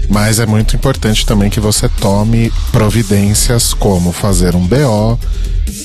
mas 0.09 0.39
é 0.39 0.45
muito 0.45 0.75
importante 0.75 1.25
também 1.25 1.49
que 1.49 1.59
você 1.59 1.89
tome 1.89 2.51
providências 2.71 3.73
como 3.73 4.11
fazer 4.11 4.55
um 4.55 4.65
BO, 4.65 5.19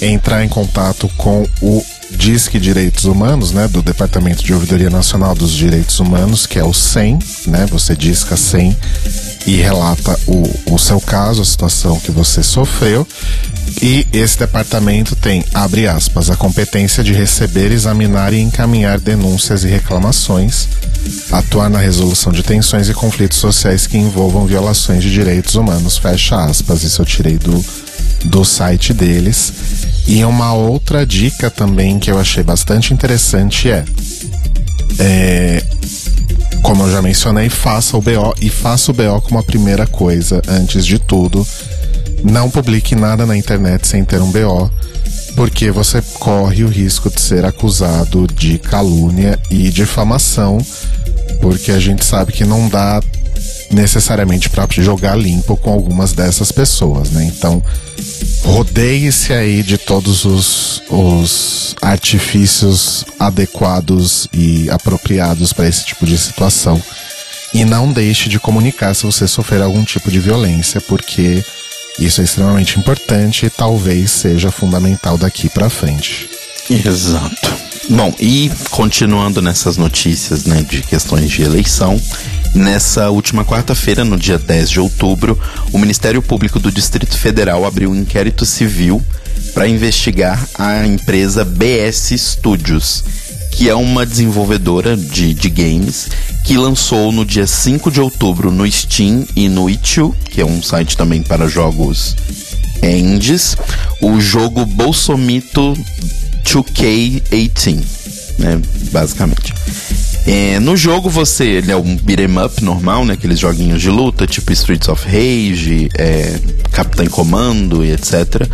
entrar 0.00 0.44
em 0.44 0.48
contato 0.48 1.08
com 1.16 1.46
o 1.60 1.84
Disque 2.10 2.58
Direitos 2.58 3.04
Humanos, 3.04 3.52
né, 3.52 3.66
do 3.68 3.82
Departamento 3.82 4.44
de 4.44 4.52
Ouvidoria 4.52 4.90
Nacional 4.90 5.34
dos 5.34 5.52
Direitos 5.52 5.98
Humanos, 5.98 6.46
que 6.46 6.58
é 6.58 6.64
o 6.64 6.72
SEM, 6.72 7.18
né, 7.46 7.66
você 7.66 7.96
disca 7.96 8.36
SEM 8.36 8.76
e 9.46 9.56
relata 9.56 10.18
o, 10.26 10.74
o 10.74 10.78
seu 10.78 11.00
caso, 11.00 11.42
a 11.42 11.44
situação 11.44 11.98
que 11.98 12.10
você 12.10 12.42
sofreu. 12.42 13.06
E 13.80 14.06
esse 14.12 14.38
departamento 14.38 15.16
tem, 15.16 15.44
abre 15.54 15.86
aspas, 15.86 16.30
a 16.30 16.36
competência 16.36 17.02
de 17.02 17.12
receber, 17.12 17.72
examinar 17.72 18.32
e 18.32 18.40
encaminhar 18.40 19.00
denúncias 19.00 19.64
e 19.64 19.68
reclamações, 19.68 20.68
atuar 21.30 21.70
na 21.70 21.78
resolução 21.78 22.32
de 22.32 22.42
tensões 22.42 22.88
e 22.88 22.94
conflitos 22.94 23.38
sociais 23.38 23.86
que 23.86 23.96
envolvam 23.96 24.46
violações 24.46 25.02
de 25.02 25.10
direitos 25.10 25.54
humanos, 25.54 25.96
fecha 25.96 26.44
aspas. 26.44 26.84
Isso 26.84 27.02
eu 27.02 27.06
tirei 27.06 27.38
do, 27.38 27.64
do 28.26 28.44
site 28.44 28.92
deles. 28.92 29.52
E 30.06 30.24
uma 30.24 30.52
outra 30.52 31.06
dica 31.06 31.50
também 31.50 31.98
que 31.98 32.10
eu 32.10 32.18
achei 32.18 32.42
bastante 32.42 32.92
interessante 32.92 33.70
é, 33.70 33.84
é 34.98 35.62
como 36.62 36.84
eu 36.84 36.92
já 36.92 37.02
mencionei, 37.02 37.48
faça 37.48 37.96
o 37.96 38.00
BO 38.00 38.34
e 38.40 38.48
faça 38.48 38.90
o 38.90 38.94
BO 38.94 39.20
como 39.22 39.38
a 39.38 39.42
primeira 39.42 39.86
coisa, 39.86 40.40
antes 40.48 40.86
de 40.86 40.98
tudo. 40.98 41.46
não 42.24 42.48
publique 42.48 42.94
nada 42.94 43.26
na 43.26 43.36
internet 43.36 43.86
sem 43.86 44.04
ter 44.04 44.22
um 44.22 44.30
BO, 44.30 44.70
porque 45.34 45.70
você 45.70 46.00
corre 46.20 46.62
o 46.62 46.68
risco 46.68 47.10
de 47.10 47.20
ser 47.20 47.44
acusado 47.44 48.26
de 48.28 48.58
calúnia 48.58 49.38
e 49.50 49.70
difamação, 49.70 50.58
porque 51.40 51.72
a 51.72 51.80
gente 51.80 52.04
sabe 52.04 52.32
que 52.32 52.44
não 52.44 52.68
dá 52.68 53.02
necessariamente 53.72 54.50
para 54.50 54.66
jogar 54.78 55.16
limpo 55.16 55.56
com 55.56 55.72
algumas 55.72 56.12
dessas 56.12 56.52
pessoas, 56.52 57.10
né? 57.10 57.24
Então, 57.24 57.62
rodeie-se 58.44 59.32
aí 59.32 59.62
de 59.62 59.78
todos 59.78 60.24
os, 60.24 60.82
os 60.88 61.74
artifícios 61.80 63.04
adequados 63.18 64.28
e 64.32 64.68
apropriados 64.70 65.52
para 65.52 65.68
esse 65.68 65.86
tipo 65.86 66.06
de 66.06 66.18
situação. 66.18 66.80
E 67.54 67.64
não 67.64 67.92
deixe 67.92 68.28
de 68.28 68.38
comunicar 68.38 68.94
se 68.94 69.04
você 69.04 69.28
sofrer 69.28 69.60
algum 69.62 69.84
tipo 69.84 70.10
de 70.10 70.18
violência, 70.18 70.80
porque 70.80 71.44
isso 71.98 72.20
é 72.20 72.24
extremamente 72.24 72.78
importante 72.78 73.46
e 73.46 73.50
talvez 73.50 74.10
seja 74.10 74.50
fundamental 74.50 75.18
daqui 75.18 75.48
para 75.48 75.68
frente. 75.68 76.28
Exato. 76.70 77.54
Bom, 77.90 78.14
e 78.18 78.50
continuando 78.70 79.42
nessas 79.42 79.76
notícias 79.76 80.44
né, 80.44 80.62
de 80.62 80.82
questões 80.82 81.30
de 81.30 81.42
eleição, 81.42 82.00
Nessa 82.54 83.08
última 83.08 83.44
quarta-feira, 83.44 84.04
no 84.04 84.18
dia 84.18 84.38
10 84.38 84.70
de 84.70 84.80
outubro, 84.80 85.38
o 85.72 85.78
Ministério 85.78 86.20
Público 86.20 86.58
do 86.58 86.70
Distrito 86.70 87.16
Federal 87.16 87.64
abriu 87.64 87.90
um 87.90 87.96
inquérito 87.96 88.44
civil 88.44 89.02
para 89.54 89.66
investigar 89.66 90.46
a 90.58 90.86
empresa 90.86 91.44
BS 91.44 92.12
Studios, 92.18 93.04
que 93.52 93.70
é 93.70 93.74
uma 93.74 94.04
desenvolvedora 94.04 94.96
de, 94.96 95.32
de, 95.32 95.48
games 95.48 96.08
que 96.44 96.56
lançou 96.56 97.10
no 97.10 97.24
dia 97.24 97.46
5 97.46 97.90
de 97.90 98.00
outubro 98.00 98.50
no 98.50 98.70
Steam 98.70 99.26
e 99.34 99.48
no 99.48 99.68
Itch.io, 99.70 100.14
que 100.30 100.40
é 100.40 100.44
um 100.44 100.62
site 100.62 100.96
também 100.96 101.22
para 101.22 101.48
jogos 101.48 102.16
indies, 102.82 103.56
o 104.00 104.20
jogo 104.20 104.66
Bolsomito 104.66 105.74
2K18, 106.44 107.84
né, 108.38 108.60
basicamente. 108.90 109.54
É, 110.26 110.60
no 110.60 110.76
jogo 110.76 111.10
você, 111.10 111.44
ele 111.44 111.72
é 111.72 111.76
um 111.76 111.96
beat'em 111.96 112.38
up 112.38 112.62
normal, 112.62 113.04
né? 113.04 113.14
Aqueles 113.14 113.38
joguinhos 113.38 113.80
de 113.80 113.90
luta, 113.90 114.26
tipo 114.26 114.52
Streets 114.52 114.88
of 114.88 115.04
Rage, 115.04 115.88
é, 115.98 116.38
Capitão 116.70 117.06
Comando 117.06 117.84
e 117.84 117.90
etc. 117.90 118.48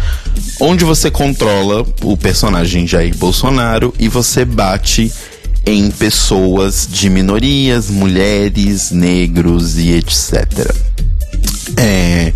Onde 0.61 0.85
você 0.85 1.11
controla 1.11 1.87
o 2.03 2.17
personagem 2.17 2.87
Jair 2.87 3.15
Bolsonaro 3.17 3.93
e 3.99 4.09
você 4.09 4.45
bate 4.45 5.13
em 5.67 5.91
pessoas 5.91 6.89
de 6.91 7.11
minorias, 7.11 7.91
mulheres, 7.91 8.91
negros 8.91 9.77
e 9.77 9.91
etc. 9.91 10.75
É, 11.77 12.33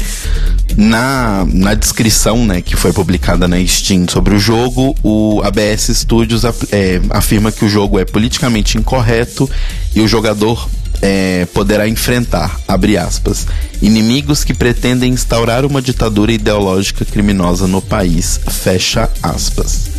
na, 0.76 1.46
na 1.52 1.74
descrição 1.74 2.44
né, 2.44 2.60
que 2.60 2.76
foi 2.76 2.92
publicada 2.92 3.46
na 3.46 3.64
Steam 3.66 4.06
sobre 4.08 4.34
o 4.34 4.38
jogo, 4.38 4.94
o 5.02 5.40
ABS 5.44 5.90
Studios 5.94 6.44
é, 6.44 7.00
afirma 7.10 7.52
que 7.52 7.64
o 7.64 7.68
jogo 7.68 7.98
é 7.98 8.04
politicamente 8.04 8.78
incorreto 8.78 9.48
e 9.94 10.00
o 10.00 10.08
jogador 10.08 10.68
é, 11.00 11.46
poderá 11.52 11.88
enfrentar, 11.88 12.60
abre 12.66 12.96
aspas, 12.96 13.46
inimigos 13.80 14.44
que 14.44 14.54
pretendem 14.54 15.12
instaurar 15.12 15.64
uma 15.66 15.82
ditadura 15.82 16.32
ideológica 16.32 17.04
criminosa 17.04 17.66
no 17.66 17.82
país, 17.82 18.40
fecha 18.48 19.10
aspas. 19.22 19.91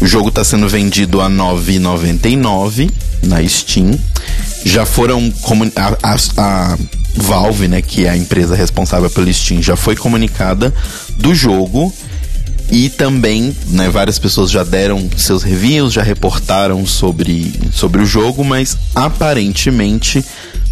O 0.00 0.06
jogo 0.06 0.28
está 0.28 0.44
sendo 0.44 0.68
vendido 0.68 1.20
a 1.20 1.28
9,99 1.28 2.90
na 3.22 3.46
Steam. 3.46 3.98
Já 4.64 4.84
foram 4.86 5.32
a, 5.74 6.14
a, 6.14 6.16
a 6.36 6.78
Valve, 7.16 7.68
né, 7.68 7.82
que 7.82 8.06
é 8.06 8.10
a 8.10 8.16
empresa 8.16 8.54
responsável 8.54 9.10
pelo 9.10 9.32
Steam, 9.32 9.62
já 9.62 9.76
foi 9.76 9.96
comunicada 9.96 10.72
do 11.16 11.34
jogo 11.34 11.92
e 12.70 12.90
também, 12.90 13.56
né, 13.68 13.88
várias 13.88 14.18
pessoas 14.18 14.50
já 14.50 14.62
deram 14.62 15.08
seus 15.16 15.42
reviews, 15.42 15.92
já 15.92 16.02
reportaram 16.02 16.84
sobre, 16.86 17.52
sobre 17.72 18.02
o 18.02 18.06
jogo, 18.06 18.44
mas 18.44 18.76
aparentemente 18.94 20.24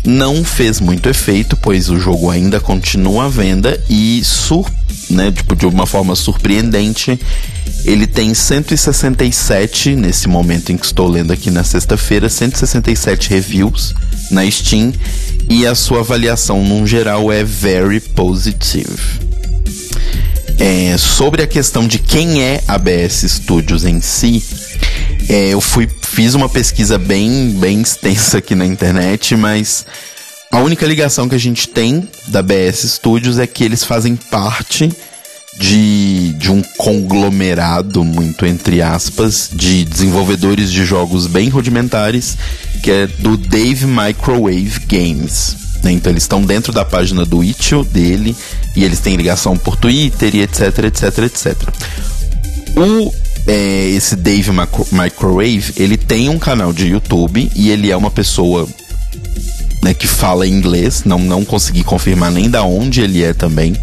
não 0.06 0.44
fez 0.44 0.80
muito 0.80 1.08
efeito, 1.08 1.56
pois 1.56 1.90
o 1.90 1.98
jogo 1.98 2.30
ainda 2.30 2.60
continua 2.60 3.24
à 3.24 3.28
venda 3.28 3.78
e 3.90 4.22
sur, 4.24 4.70
né, 5.10 5.32
tipo, 5.32 5.56
de 5.56 5.66
uma 5.66 5.86
forma 5.86 6.14
surpreendente, 6.14 7.18
ele 7.84 8.06
tem 8.06 8.32
167 8.32 9.94
nesse 9.94 10.28
momento 10.28 10.70
em 10.70 10.76
que 10.76 10.86
estou 10.86 11.08
lendo 11.08 11.32
aqui 11.32 11.50
na 11.50 11.64
sexta-feira, 11.64 12.28
167 12.28 13.30
reviews 13.30 13.94
na 14.30 14.48
Steam 14.50 14.92
e 15.48 15.66
a 15.66 15.74
sua 15.74 16.00
avaliação 16.00 16.64
no 16.64 16.86
geral 16.86 17.30
é 17.30 17.44
very 17.44 18.00
positive. 18.00 19.26
É, 20.58 20.96
sobre 20.96 21.42
a 21.42 21.46
questão 21.46 21.86
de 21.86 21.98
quem 21.98 22.42
é 22.42 22.62
a 22.66 22.78
BS 22.78 23.28
Studios 23.28 23.84
em 23.84 24.00
si, 24.00 24.42
é, 25.28 25.48
eu 25.48 25.60
fui 25.60 25.88
fiz 26.02 26.34
uma 26.34 26.48
pesquisa 26.48 26.98
bem 26.98 27.50
bem 27.58 27.80
extensa 27.80 28.38
aqui 28.38 28.54
na 28.54 28.64
internet, 28.64 29.36
mas 29.36 29.84
a 30.50 30.58
única 30.58 30.86
ligação 30.86 31.28
que 31.28 31.34
a 31.34 31.38
gente 31.38 31.68
tem 31.68 32.08
da 32.28 32.42
BS 32.42 32.88
Studios 32.88 33.38
é 33.38 33.46
que 33.46 33.64
eles 33.64 33.84
fazem 33.84 34.16
parte 34.16 34.90
de, 35.58 36.32
de 36.34 36.50
um 36.50 36.62
conglomerado, 36.76 38.04
muito 38.04 38.46
entre 38.46 38.82
aspas, 38.82 39.50
de 39.52 39.84
desenvolvedores 39.84 40.70
de 40.70 40.84
jogos 40.84 41.26
bem 41.26 41.48
rudimentares, 41.48 42.36
que 42.82 42.90
é 42.90 43.06
do 43.06 43.36
Dave 43.36 43.86
Microwave 43.86 44.80
Games. 44.86 45.56
Né? 45.82 45.92
Então 45.92 46.12
eles 46.12 46.24
estão 46.24 46.42
dentro 46.42 46.72
da 46.72 46.84
página 46.84 47.24
do 47.24 47.42
Itch.io 47.42 47.84
dele 47.84 48.36
e 48.74 48.84
eles 48.84 49.00
têm 49.00 49.16
ligação 49.16 49.56
por 49.56 49.76
Twitter 49.76 50.34
e 50.34 50.42
etc, 50.42 50.78
etc, 50.84 51.18
etc. 51.18 51.56
O 52.76 53.25
é, 53.46 53.88
esse 53.90 54.16
Dave 54.16 54.50
Microwave, 54.92 55.72
ele 55.76 55.96
tem 55.96 56.28
um 56.28 56.38
canal 56.38 56.72
de 56.72 56.88
YouTube 56.88 57.50
e 57.54 57.70
ele 57.70 57.90
é 57.90 57.96
uma 57.96 58.10
pessoa 58.10 58.68
né, 59.82 59.94
que 59.94 60.06
fala 60.06 60.46
inglês, 60.46 61.04
não, 61.04 61.18
não 61.18 61.44
consegui 61.44 61.84
confirmar 61.84 62.30
nem 62.30 62.50
da 62.50 62.62
onde 62.62 63.00
ele 63.00 63.22
é 63.22 63.32
também, 63.32 63.76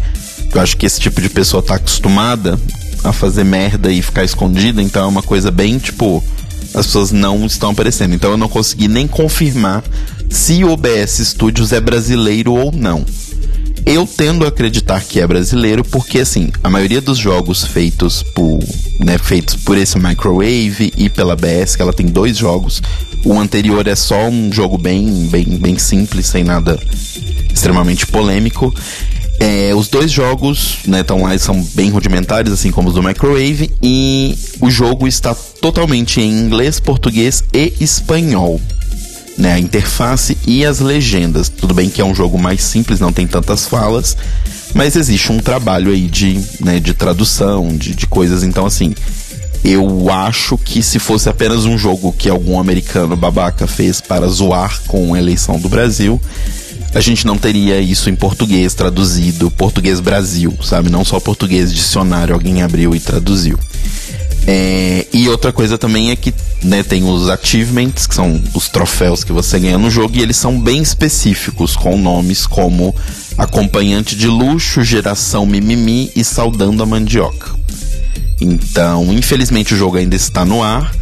eu 0.54 0.60
acho 0.60 0.76
que 0.76 0.86
esse 0.86 1.00
tipo 1.00 1.20
de 1.20 1.28
pessoa 1.28 1.60
tá 1.62 1.74
acostumada 1.74 2.58
a 3.02 3.12
fazer 3.12 3.44
merda 3.44 3.90
e 3.90 4.00
ficar 4.00 4.22
escondida, 4.22 4.80
então 4.80 5.04
é 5.04 5.06
uma 5.06 5.22
coisa 5.22 5.50
bem 5.50 5.78
tipo. 5.78 6.22
As 6.72 6.86
pessoas 6.86 7.12
não 7.12 7.46
estão 7.46 7.70
aparecendo. 7.70 8.14
Então 8.14 8.32
eu 8.32 8.36
não 8.36 8.48
consegui 8.48 8.88
nem 8.88 9.06
confirmar 9.06 9.84
se 10.28 10.64
o 10.64 10.72
OBS 10.72 11.20
Studios 11.24 11.72
é 11.72 11.80
brasileiro 11.80 12.52
ou 12.52 12.72
não. 12.72 13.04
Eu 13.86 14.06
tendo 14.06 14.44
a 14.44 14.48
acreditar 14.48 15.02
que 15.04 15.20
é 15.20 15.26
brasileiro 15.26 15.84
porque 15.84 16.20
assim, 16.20 16.50
a 16.62 16.70
maioria 16.70 17.00
dos 17.00 17.18
jogos 17.18 17.64
feitos 17.64 18.22
por, 18.22 18.60
né, 18.98 19.18
feitos 19.18 19.56
por 19.56 19.76
esse 19.76 19.98
Microwave 19.98 20.92
e 20.96 21.10
pela 21.10 21.36
BS, 21.36 21.76
que 21.76 21.82
ela 21.82 21.92
tem 21.92 22.06
dois 22.06 22.38
jogos. 22.38 22.82
O 23.24 23.38
anterior 23.38 23.86
é 23.86 23.94
só 23.94 24.28
um 24.28 24.52
jogo 24.52 24.78
bem, 24.78 25.26
bem, 25.26 25.44
bem 25.58 25.78
simples, 25.78 26.26
sem 26.26 26.44
nada 26.44 26.78
extremamente 27.52 28.06
polêmico. 28.06 28.74
É, 29.40 29.74
os 29.74 29.88
dois 29.88 30.10
jogos, 30.10 30.78
né, 30.86 31.00
estão 31.00 31.22
lá 31.22 31.34
e 31.34 31.38
são 31.38 31.62
bem 31.74 31.90
rudimentares, 31.90 32.52
assim 32.52 32.70
como 32.70 32.88
os 32.88 32.94
do 32.94 33.02
Microwave, 33.02 33.70
e 33.82 34.38
o 34.60 34.70
jogo 34.70 35.06
está 35.06 35.34
totalmente 35.34 36.20
em 36.20 36.30
inglês, 36.30 36.80
português 36.80 37.44
e 37.52 37.74
espanhol. 37.80 38.60
Né, 39.36 39.54
a 39.54 39.58
interface 39.58 40.38
e 40.46 40.64
as 40.64 40.78
legendas. 40.78 41.48
Tudo 41.48 41.74
bem 41.74 41.90
que 41.90 42.00
é 42.00 42.04
um 42.04 42.14
jogo 42.14 42.38
mais 42.38 42.62
simples, 42.62 43.00
não 43.00 43.12
tem 43.12 43.26
tantas 43.26 43.66
falas, 43.66 44.16
mas 44.72 44.94
existe 44.94 45.32
um 45.32 45.40
trabalho 45.40 45.90
aí 45.90 46.06
de, 46.06 46.40
né, 46.60 46.78
de 46.78 46.94
tradução, 46.94 47.76
de, 47.76 47.96
de 47.96 48.06
coisas. 48.06 48.44
Então, 48.44 48.64
assim, 48.64 48.94
eu 49.64 50.10
acho 50.10 50.58
que 50.58 50.82
se 50.82 50.98
fosse 50.98 51.28
apenas 51.28 51.64
um 51.64 51.78
jogo 51.78 52.12
que 52.12 52.28
algum 52.28 52.60
americano 52.60 53.16
babaca 53.16 53.66
fez 53.66 54.00
para 54.00 54.28
zoar 54.28 54.80
com 54.86 55.14
a 55.14 55.18
eleição 55.18 55.58
do 55.58 55.70
Brasil, 55.70 56.20
a 56.94 57.00
gente 57.00 57.26
não 57.26 57.36
teria 57.36 57.80
isso 57.80 58.10
em 58.10 58.14
português 58.14 58.74
traduzido, 58.74 59.50
português 59.50 60.00
Brasil, 60.00 60.56
sabe? 60.62 60.90
Não 60.90 61.04
só 61.04 61.18
português 61.18 61.72
dicionário, 61.72 62.34
alguém 62.34 62.62
abriu 62.62 62.94
e 62.94 63.00
traduziu. 63.00 63.58
É, 64.46 65.06
e 65.12 65.28
outra 65.28 65.52
coisa 65.52 65.78
também 65.78 66.10
é 66.10 66.16
que 66.16 66.34
né, 66.62 66.82
tem 66.82 67.04
os 67.04 67.28
achievements, 67.28 68.06
que 68.06 68.14
são 68.14 68.40
os 68.54 68.68
troféus 68.68 69.24
que 69.24 69.32
você 69.32 69.58
ganha 69.58 69.78
no 69.78 69.90
jogo, 69.90 70.16
e 70.16 70.22
eles 70.22 70.36
são 70.36 70.60
bem 70.60 70.82
específicos, 70.82 71.74
com 71.76 71.96
nomes 71.96 72.46
como 72.46 72.94
acompanhante 73.38 74.14
de 74.14 74.26
luxo, 74.26 74.82
geração 74.82 75.46
mimimi 75.46 76.10
e 76.14 76.22
saudando 76.22 76.82
a 76.82 76.86
mandioca. 76.86 77.54
Então, 78.40 79.12
infelizmente 79.12 79.74
o 79.74 79.76
jogo 79.76 79.96
ainda 79.96 80.16
está 80.16 80.44
no 80.44 80.62
ar. 80.62 80.92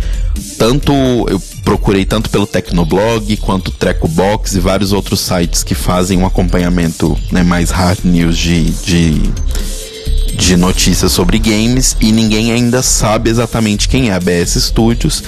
Tanto 0.58 0.92
eu 1.28 1.42
procurei 1.64 2.04
tanto 2.04 2.30
pelo 2.30 2.46
Tecnoblog 2.46 3.36
quanto 3.38 3.70
Treco 3.70 4.08
Box 4.08 4.54
e 4.54 4.60
vários 4.60 4.92
outros 4.92 5.20
sites 5.20 5.62
que 5.62 5.74
fazem 5.74 6.18
um 6.18 6.26
acompanhamento 6.26 7.18
né, 7.30 7.42
mais 7.42 7.70
hard 7.70 7.98
news 8.04 8.36
de, 8.36 8.70
de, 8.70 9.22
de 10.34 10.56
notícias 10.56 11.12
sobre 11.12 11.38
games 11.38 11.96
e 12.00 12.12
ninguém 12.12 12.52
ainda 12.52 12.82
sabe 12.82 13.30
exatamente 13.30 13.88
quem 13.88 14.10
é 14.10 14.14
a 14.14 14.20
BS 14.20 14.60
Studios. 14.60 15.22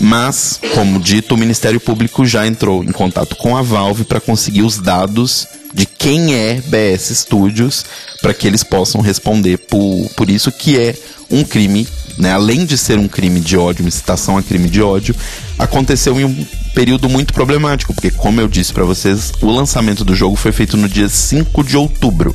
Mas, 0.00 0.58
como 0.74 0.98
dito, 0.98 1.34
o 1.34 1.38
Ministério 1.38 1.78
Público 1.78 2.24
já 2.24 2.46
entrou 2.46 2.82
em 2.82 2.92
contato 2.92 3.36
com 3.36 3.56
a 3.56 3.62
Valve 3.62 4.04
para 4.04 4.20
conseguir 4.20 4.62
os 4.62 4.78
dados 4.78 5.46
de 5.74 5.86
quem 5.86 6.34
é 6.34 6.60
BS 6.66 7.16
Studios 7.18 7.84
para 8.20 8.34
que 8.34 8.46
eles 8.46 8.62
possam 8.62 9.00
responder 9.00 9.58
por, 9.58 10.10
por 10.16 10.30
isso 10.30 10.50
que 10.50 10.78
é 10.78 10.94
um 11.30 11.44
crime, 11.44 11.86
né? 12.18 12.32
Além 12.32 12.64
de 12.64 12.76
ser 12.76 12.98
um 12.98 13.06
crime 13.06 13.40
de 13.40 13.56
ódio, 13.56 13.84
uma 13.84 13.88
incitação 13.88 14.36
a 14.36 14.42
crime 14.42 14.68
de 14.68 14.82
ódio, 14.82 15.14
aconteceu 15.58 16.18
em 16.20 16.24
um 16.24 16.46
período 16.74 17.08
muito 17.08 17.32
problemático, 17.32 17.94
porque 17.94 18.10
como 18.10 18.40
eu 18.40 18.48
disse 18.48 18.72
para 18.72 18.84
vocês, 18.84 19.32
o 19.40 19.50
lançamento 19.50 20.04
do 20.04 20.14
jogo 20.14 20.36
foi 20.36 20.52
feito 20.52 20.76
no 20.76 20.88
dia 20.88 21.08
5 21.08 21.62
de 21.62 21.76
outubro. 21.76 22.34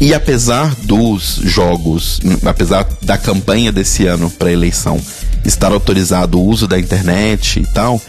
E 0.00 0.12
apesar 0.14 0.74
dos 0.82 1.40
jogos, 1.44 2.20
apesar 2.44 2.86
da 3.02 3.16
campanha 3.16 3.70
desse 3.70 4.06
ano 4.06 4.30
para 4.30 4.50
eleição 4.52 5.00
estar 5.44 5.72
autorizado 5.72 6.38
o 6.38 6.44
uso 6.44 6.68
da 6.68 6.78
internet 6.78 7.60
e 7.60 7.66
tal, 7.66 8.00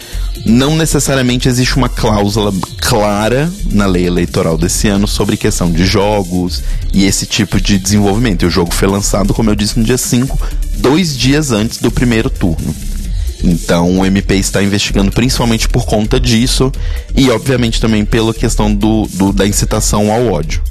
não 0.46 0.76
necessariamente 0.76 1.48
existe 1.48 1.76
uma 1.76 1.89
cláusula 1.89 2.54
clara 2.80 3.52
na 3.72 3.86
lei 3.86 4.06
eleitoral 4.06 4.58
desse 4.58 4.88
ano 4.88 5.08
sobre 5.08 5.38
questão 5.38 5.72
de 5.72 5.86
jogos 5.86 6.63
e 6.93 7.06
esse 7.06 7.26
tipo 7.26 7.60
de 7.60 7.78
desenvolvimento. 7.78 8.43
E 8.43 8.46
o 8.48 8.52
jogo 8.52 8.74
foi 8.74 8.88
lançado, 8.88 9.34
como 9.34 9.50
eu 9.50 9.56
disse, 9.56 9.80
no 9.80 9.86
dia 9.86 9.98
5, 9.98 10.39
dois 10.78 11.17
dias 11.17 11.52
antes 11.52 11.80
do 11.80 11.91
primeiro 11.91 12.30
turno. 12.30 12.76
Então 13.43 14.00
o 14.00 14.06
MP 14.06 14.36
está 14.36 14.63
investigando 14.63 15.12
principalmente 15.12 15.67
por 15.67 15.86
conta 15.86 16.19
disso 16.19 16.72
e, 17.15 17.30
obviamente, 17.30 17.82
também 17.82 18.06
pela 18.06 18.34
questão 18.34 18.74
do, 18.74 19.06
do 19.13 19.34
da 19.34 19.46
incitação 19.46 20.12
ao 20.12 20.28
ódio. 20.28 20.62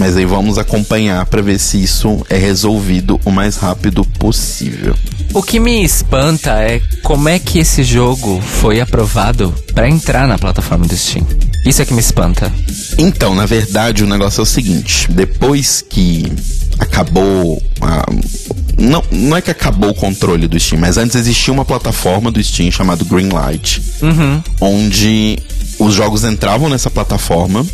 Mas 0.00 0.16
aí 0.16 0.24
vamos 0.24 0.56
acompanhar 0.56 1.26
para 1.26 1.42
ver 1.42 1.58
se 1.58 1.76
isso 1.82 2.24
é 2.30 2.38
resolvido 2.38 3.20
o 3.22 3.30
mais 3.30 3.56
rápido 3.58 4.02
possível. 4.02 4.96
O 5.34 5.42
que 5.42 5.60
me 5.60 5.84
espanta 5.84 6.52
é 6.52 6.80
como 7.02 7.28
é 7.28 7.38
que 7.38 7.58
esse 7.58 7.84
jogo 7.84 8.40
foi 8.40 8.80
aprovado 8.80 9.54
para 9.74 9.90
entrar 9.90 10.26
na 10.26 10.38
plataforma 10.38 10.86
do 10.86 10.96
Steam. 10.96 11.26
Isso 11.66 11.82
é 11.82 11.84
que 11.84 11.92
me 11.92 12.00
espanta. 12.00 12.50
Então, 12.96 13.34
na 13.34 13.44
verdade, 13.44 14.02
o 14.02 14.06
negócio 14.06 14.40
é 14.40 14.42
o 14.42 14.46
seguinte: 14.46 15.06
depois 15.10 15.84
que 15.86 16.32
acabou 16.78 17.62
a, 17.82 18.06
não, 18.78 19.04
não 19.10 19.36
é 19.36 19.42
que 19.42 19.50
acabou 19.50 19.90
o 19.90 19.94
controle 19.94 20.48
do 20.48 20.58
Steam, 20.58 20.80
mas 20.80 20.96
antes 20.96 21.14
existia 21.14 21.52
uma 21.52 21.66
plataforma 21.66 22.30
do 22.30 22.42
Steam 22.42 22.70
chamada 22.70 23.04
Greenlight, 23.04 23.82
uhum. 24.00 24.42
onde 24.62 25.38
os 25.78 25.92
jogos 25.92 26.24
entravam 26.24 26.70
nessa 26.70 26.90
plataforma 26.90 27.66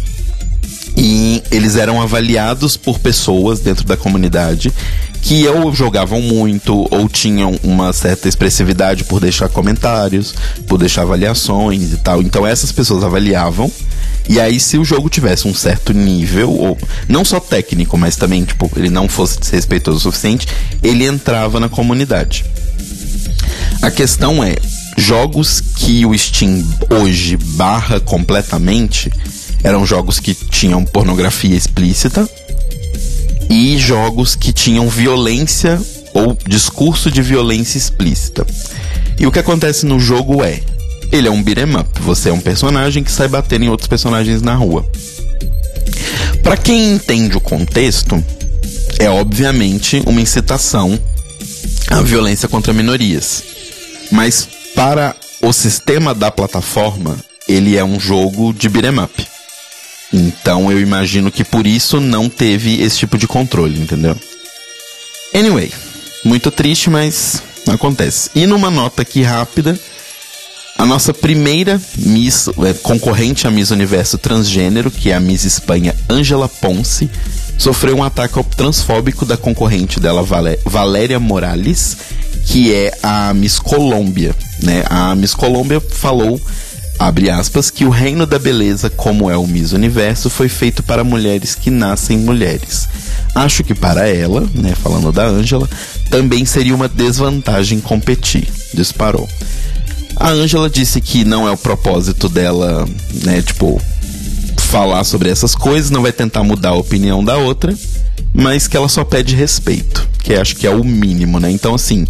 e 0.97 1.43
eles 1.51 1.77
eram 1.77 2.01
avaliados 2.01 2.77
por 2.77 2.99
pessoas 2.99 3.61
dentro 3.61 3.85
da 3.85 3.97
comunidade 3.97 4.73
que 5.21 5.47
ou 5.49 5.75
jogavam 5.75 6.23
muito 6.23 6.87
ou 6.91 7.09
tinham 7.09 7.59
uma 7.63 7.93
certa 7.93 8.29
expressividade 8.29 9.05
por 9.05 9.21
deixar 9.21 9.49
comentários, 9.49 10.35
por 10.69 10.79
deixar 10.79 11.03
avaliações 11.03 11.93
e 11.93 11.97
tal. 11.97 12.23
Então 12.23 12.47
essas 12.47 12.71
pessoas 12.71 13.03
avaliavam 13.03 13.71
e 14.29 14.41
aí, 14.41 14.59
se 14.59 14.77
o 14.77 14.85
jogo 14.85 15.09
tivesse 15.09 15.47
um 15.47 15.55
certo 15.55 15.93
nível, 15.93 16.51
ou 16.51 16.79
não 17.09 17.25
só 17.25 17.39
técnico, 17.39 17.97
mas 17.97 18.17
também, 18.17 18.45
tipo, 18.45 18.71
ele 18.77 18.91
não 18.91 19.09
fosse 19.09 19.39
desrespeitoso 19.39 19.99
o 19.99 20.01
suficiente, 20.01 20.49
ele 20.83 21.07
entrava 21.07 21.61
na 21.61 21.69
comunidade. 21.69 22.45
A 23.81 23.91
questão 23.91 24.43
é, 24.43 24.57
jogos 24.97 25.61
que 25.61 26.05
o 26.05 26.17
Steam 26.17 26.65
hoje 26.91 27.37
barra 27.37 28.01
completamente 28.01 29.13
eram 29.67 29.85
jogos 29.85 30.21
que 30.21 30.33
tinham 30.33 30.85
pornografia 30.85 31.57
explícita 31.57 32.29
e 33.51 33.77
jogos 33.77 34.37
que 34.37 34.53
tinham 34.53 34.89
violência 34.89 35.83
ou 36.15 36.39
discurso 36.47 37.11
de 37.11 37.21
violência 37.21 37.77
explícita. 37.77 38.47
E 39.19 39.27
o 39.27 39.33
que 39.33 39.41
acontece 39.41 39.85
no 39.85 39.99
jogo 39.99 40.45
é, 40.45 40.61
ele 41.11 41.27
é 41.27 41.31
um 41.33 41.43
beat'em 41.43 41.75
up. 41.79 42.01
Você 42.03 42.29
é 42.29 42.33
um 42.33 42.39
personagem 42.39 43.03
que 43.03 43.11
sai 43.11 43.27
batendo 43.27 43.65
em 43.65 43.69
outros 43.69 43.89
personagens 43.89 44.41
na 44.41 44.55
rua. 44.55 44.89
Para 46.45 46.57
quem 46.57 46.93
entende 46.93 47.37
o 47.37 47.41
contexto, 47.41 48.23
é 49.01 49.11
obviamente 49.11 50.01
uma 50.07 50.21
incitação 50.21 50.97
à 51.89 52.01
violência 52.03 52.49
contra 52.49 52.73
minorias. 52.73 53.43
Mas 54.13 54.47
para 54.77 55.17
o 55.43 55.53
sistema 55.53 56.15
da 56.15 56.31
plataforma, 56.31 57.17
ele 57.49 57.77
é 57.77 57.85
um 57.85 57.99
jogo 57.99 58.53
de 58.53 58.69
beat'em 58.69 59.01
up. 59.01 59.36
Então 60.13 60.71
eu 60.71 60.81
imagino 60.81 61.31
que 61.31 61.45
por 61.45 61.67
isso 61.67 62.01
não 62.01 62.29
teve 62.29 62.81
esse 62.83 62.99
tipo 62.99 63.19
de 63.19 63.27
controle, 63.27 63.81
entendeu? 63.81 64.17
Anyway, 65.35 65.73
muito 66.25 66.51
triste, 66.51 66.89
mas 66.89 67.43
acontece. 67.69 68.31
E 68.35 68.47
numa 68.47 68.71
nota 68.71 69.03
aqui 69.03 69.23
rápida, 69.23 69.79
a 70.79 70.85
nossa 70.85 71.13
primeira 71.13 71.81
Miss, 71.99 72.49
é, 72.49 72.73
concorrente 72.75 73.47
à 73.47 73.51
Miss 73.51 73.71
Universo 73.71 74.19
transgênero, 74.19 74.91
que 74.91 75.11
é 75.11 75.15
a 75.15 75.21
Miss 75.21 75.45
Espanha 75.45 75.95
Angela 76.09 76.49
Ponce, 76.49 77.11
sofreu 77.59 77.97
um 77.97 78.05
ataque 78.05 78.43
transfóbico 78.57 79.25
da 79.25 79.37
concorrente 79.37 79.99
dela, 79.99 80.23
Valéria 80.65 81.19
Morales, 81.19 81.97
que 82.45 82.73
é 82.75 82.97
a 83.03 83.33
Miss 83.33 83.59
Colômbia. 83.59 84.35
Né? 84.63 84.85
A 84.89 85.15
Miss 85.15 85.35
Colômbia 85.35 85.81
falou, 85.81 86.41
abre 86.99 87.31
aspas, 87.31 87.71
que 87.71 87.85
o 87.85 87.91
reino 87.91 88.27
da 88.27 88.39
beleza, 88.39 88.91
como 88.91 89.31
é 89.31 89.37
o 89.37 89.47
Miss 89.47 89.73
Universo, 89.73 90.31
foi 90.31 90.49
feito 90.49 90.83
para 90.83 91.05
mulheres 91.05 91.55
que 91.55 91.71
nascem 91.71 92.19
mulheres. 92.19 92.89
Acho 93.35 93.63
que 93.63 93.75
para 93.75 94.09
ela, 94.09 94.49
né, 94.55 94.75
falando 94.75 95.13
da 95.13 95.27
Angela, 95.27 95.69
também 96.11 96.45
seria 96.45 96.75
uma 96.75 96.89
desvantagem 96.89 97.81
competir. 97.81 98.49
Disparou. 98.73 99.29
A 100.17 100.31
Angela 100.31 100.71
disse 100.71 101.01
que 101.01 101.25
não 101.25 101.47
é 101.47 101.51
o 101.51 101.59
propósito 101.59 102.29
dela, 102.29 102.89
né, 103.25 103.43
tipo, 103.43 103.81
falar 104.57 105.05
sobre 105.05 105.31
essas 105.31 105.55
coisas, 105.55 105.91
não 105.91 106.03
vai 106.03 106.13
tentar 106.13 106.43
mudar 106.43 106.71
a 106.71 106.75
opinião 106.75 107.23
da 107.23 107.37
outra, 107.37 107.75
mas 108.33 108.67
que 108.67 108.77
ela 108.77 108.89
só 108.89 109.05
pede 109.05 109.35
respeito, 109.35 110.09
que 110.23 110.35
acho 110.35 110.57
que 110.57 110.67
é 110.67 110.71
o 110.71 110.83
mínimo, 110.83 111.39
né? 111.39 111.51
Então, 111.51 111.75
assim, 111.75 112.07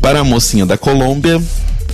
para 0.00 0.20
a 0.20 0.24
mocinha 0.24 0.64
da 0.64 0.78
Colômbia, 0.78 1.40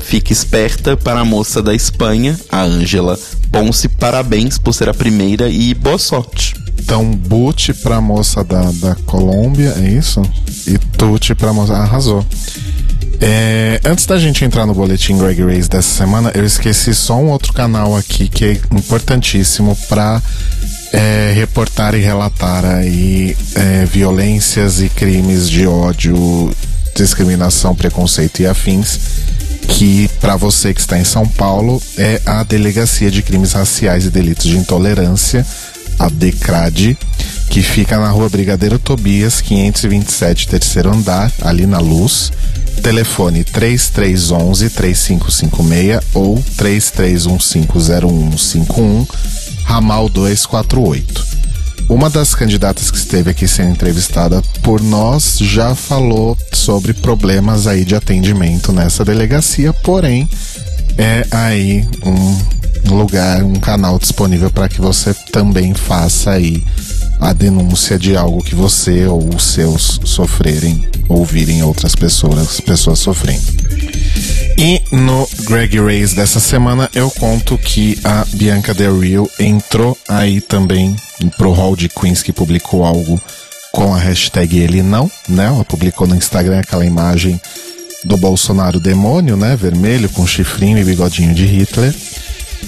fique 0.09 0.33
esperta. 0.33 0.97
Para 0.97 1.21
a 1.21 1.25
moça 1.25 1.63
da 1.63 1.75
Espanha, 1.75 2.39
a 2.51 2.63
Ângela 2.63 3.19
Ponce, 3.53 3.89
parabéns 3.89 4.59
por 4.59 4.73
ser 4.73 4.89
a 4.89 4.95
primeira 4.95 5.49
e 5.49 5.75
boa 5.75 5.99
sorte. 5.99 6.55
Então, 6.81 7.05
boot 7.11 7.75
pra 7.75 8.01
moça 8.01 8.43
da, 8.43 8.71
da 8.73 8.95
Colômbia, 9.05 9.75
é 9.77 9.91
isso? 9.91 10.23
E 10.67 10.79
tute 10.97 11.35
pra 11.35 11.53
moça. 11.53 11.75
Arrasou. 11.75 12.25
É, 13.21 13.81
antes 13.85 14.07
da 14.07 14.19
gente 14.19 14.45
entrar 14.45 14.65
no 14.65 14.73
boletim 14.73 15.19
Greg 15.19 15.43
Race 15.43 15.69
dessa 15.69 15.97
semana, 15.97 16.31
eu 16.35 16.45
esqueci 16.45 16.95
só 16.95 17.17
um 17.17 17.29
outro 17.29 17.53
canal 17.53 17.95
aqui 17.95 18.29
que 18.29 18.45
é 18.45 18.53
importantíssimo 18.73 19.77
para 19.89 20.23
é, 20.93 21.33
reportar 21.35 21.95
e 21.95 22.01
relatar 22.01 22.65
aí 22.65 23.37
é, 23.55 23.85
violências 23.85 24.81
e 24.81 24.89
crimes 24.89 25.51
de 25.51 25.67
ódio, 25.67 26.51
discriminação, 26.95 27.75
preconceito 27.75 28.41
e 28.41 28.47
afins. 28.47 28.99
Que 29.69 30.09
para 30.21 30.37
você 30.37 30.75
que 30.75 30.81
está 30.81 30.99
em 30.99 31.05
São 31.05 31.27
Paulo 31.27 31.81
é 31.97 32.21
a 32.27 32.43
Delegacia 32.43 33.11
de 33.11 33.23
Crimes 33.23 33.53
Raciais 33.53 34.05
e 34.07 34.11
Delitos 34.11 34.47
de 34.47 34.57
Intolerância, 34.57 35.47
a 35.99 36.09
DECRAD, 36.09 36.97
que 37.51 37.63
fica 37.63 37.99
na 37.99 38.11
rua 38.11 38.29
Brigadeiro 38.29 38.79
Tobias, 38.79 39.41
527, 39.41 40.49
terceiro 40.49 40.95
andar, 40.95 41.33
ali 41.43 41.67
na 41.67 41.79
Luz. 41.79 42.31
Telefone 42.83 43.45
3311-3556 43.45 46.03
ou 46.15 46.43
33150151, 46.57 49.07
ramal 49.65 50.09
248. 50.09 51.48
Uma 51.89 52.11
das 52.11 52.35
candidatas 52.35 52.91
que 52.91 52.97
esteve 52.97 53.31
aqui 53.31 53.47
sendo 53.49 53.71
entrevistada 53.71 54.43
por 54.63 54.83
nós 54.83 55.39
já 55.39 55.75
falou 55.75 56.37
sobre 56.53 56.93
problemas 56.93 57.67
aí 57.67 57.85
de 57.85 57.95
atendimento 57.95 58.73
nessa 58.73 59.05
delegacia, 59.05 59.73
porém 59.73 60.29
é 60.97 61.27
aí 61.31 61.87
um 62.05 62.95
lugar, 62.95 63.43
um 63.43 63.55
canal 63.55 63.99
disponível 63.99 64.51
para 64.51 64.69
que 64.69 64.81
você 64.81 65.15
também 65.33 65.75
faça 65.75 66.33
aí 66.33 66.63
a 67.21 67.33
denúncia 67.33 67.99
de 67.99 68.17
algo 68.17 68.43
que 68.43 68.55
você 68.55 69.07
ou 69.07 69.35
os 69.35 69.43
seus 69.43 70.01
sofrerem, 70.05 70.89
ouvirem 71.09 71.63
outras 71.63 71.95
pessoas, 71.95 72.61
pessoas 72.61 72.99
sofrendo. 72.99 73.43
E 74.57 74.83
no 74.93 75.29
Greg 75.45 75.79
Race 75.79 76.15
dessa 76.15 76.41
semana 76.41 76.91
eu 76.95 77.11
conto 77.11 77.57
que 77.57 77.99
a 78.05 78.25
Bianca 78.35 78.75
Del 78.75 78.99
Rio 78.99 79.31
entrou 79.39 79.97
aí 80.09 80.41
também 80.41 80.97
pro 81.37 81.53
hall 81.53 81.75
de 81.75 81.89
queens 81.89 82.23
que 82.23 82.33
publicou 82.33 82.85
algo 82.85 83.21
com 83.73 83.95
a 83.95 83.99
hashtag 83.99 84.59
ele 84.59 84.83
não, 84.83 85.11
né? 85.29 85.47
Ela 85.47 85.65
publicou 85.65 86.07
no 86.07 86.17
Instagram 86.17 86.61
aquela 86.61 86.87
imagem 86.87 87.41
do 88.05 88.17
Bolsonaro 88.17 88.81
demônio, 88.81 89.37
né? 89.37 89.57
Vermelho 89.57 90.09
com 90.09 90.27
chifrinho 90.27 90.79
e 90.79 90.85
bigodinho 90.85 91.35
de 91.35 91.45
Hitler. 91.45 91.95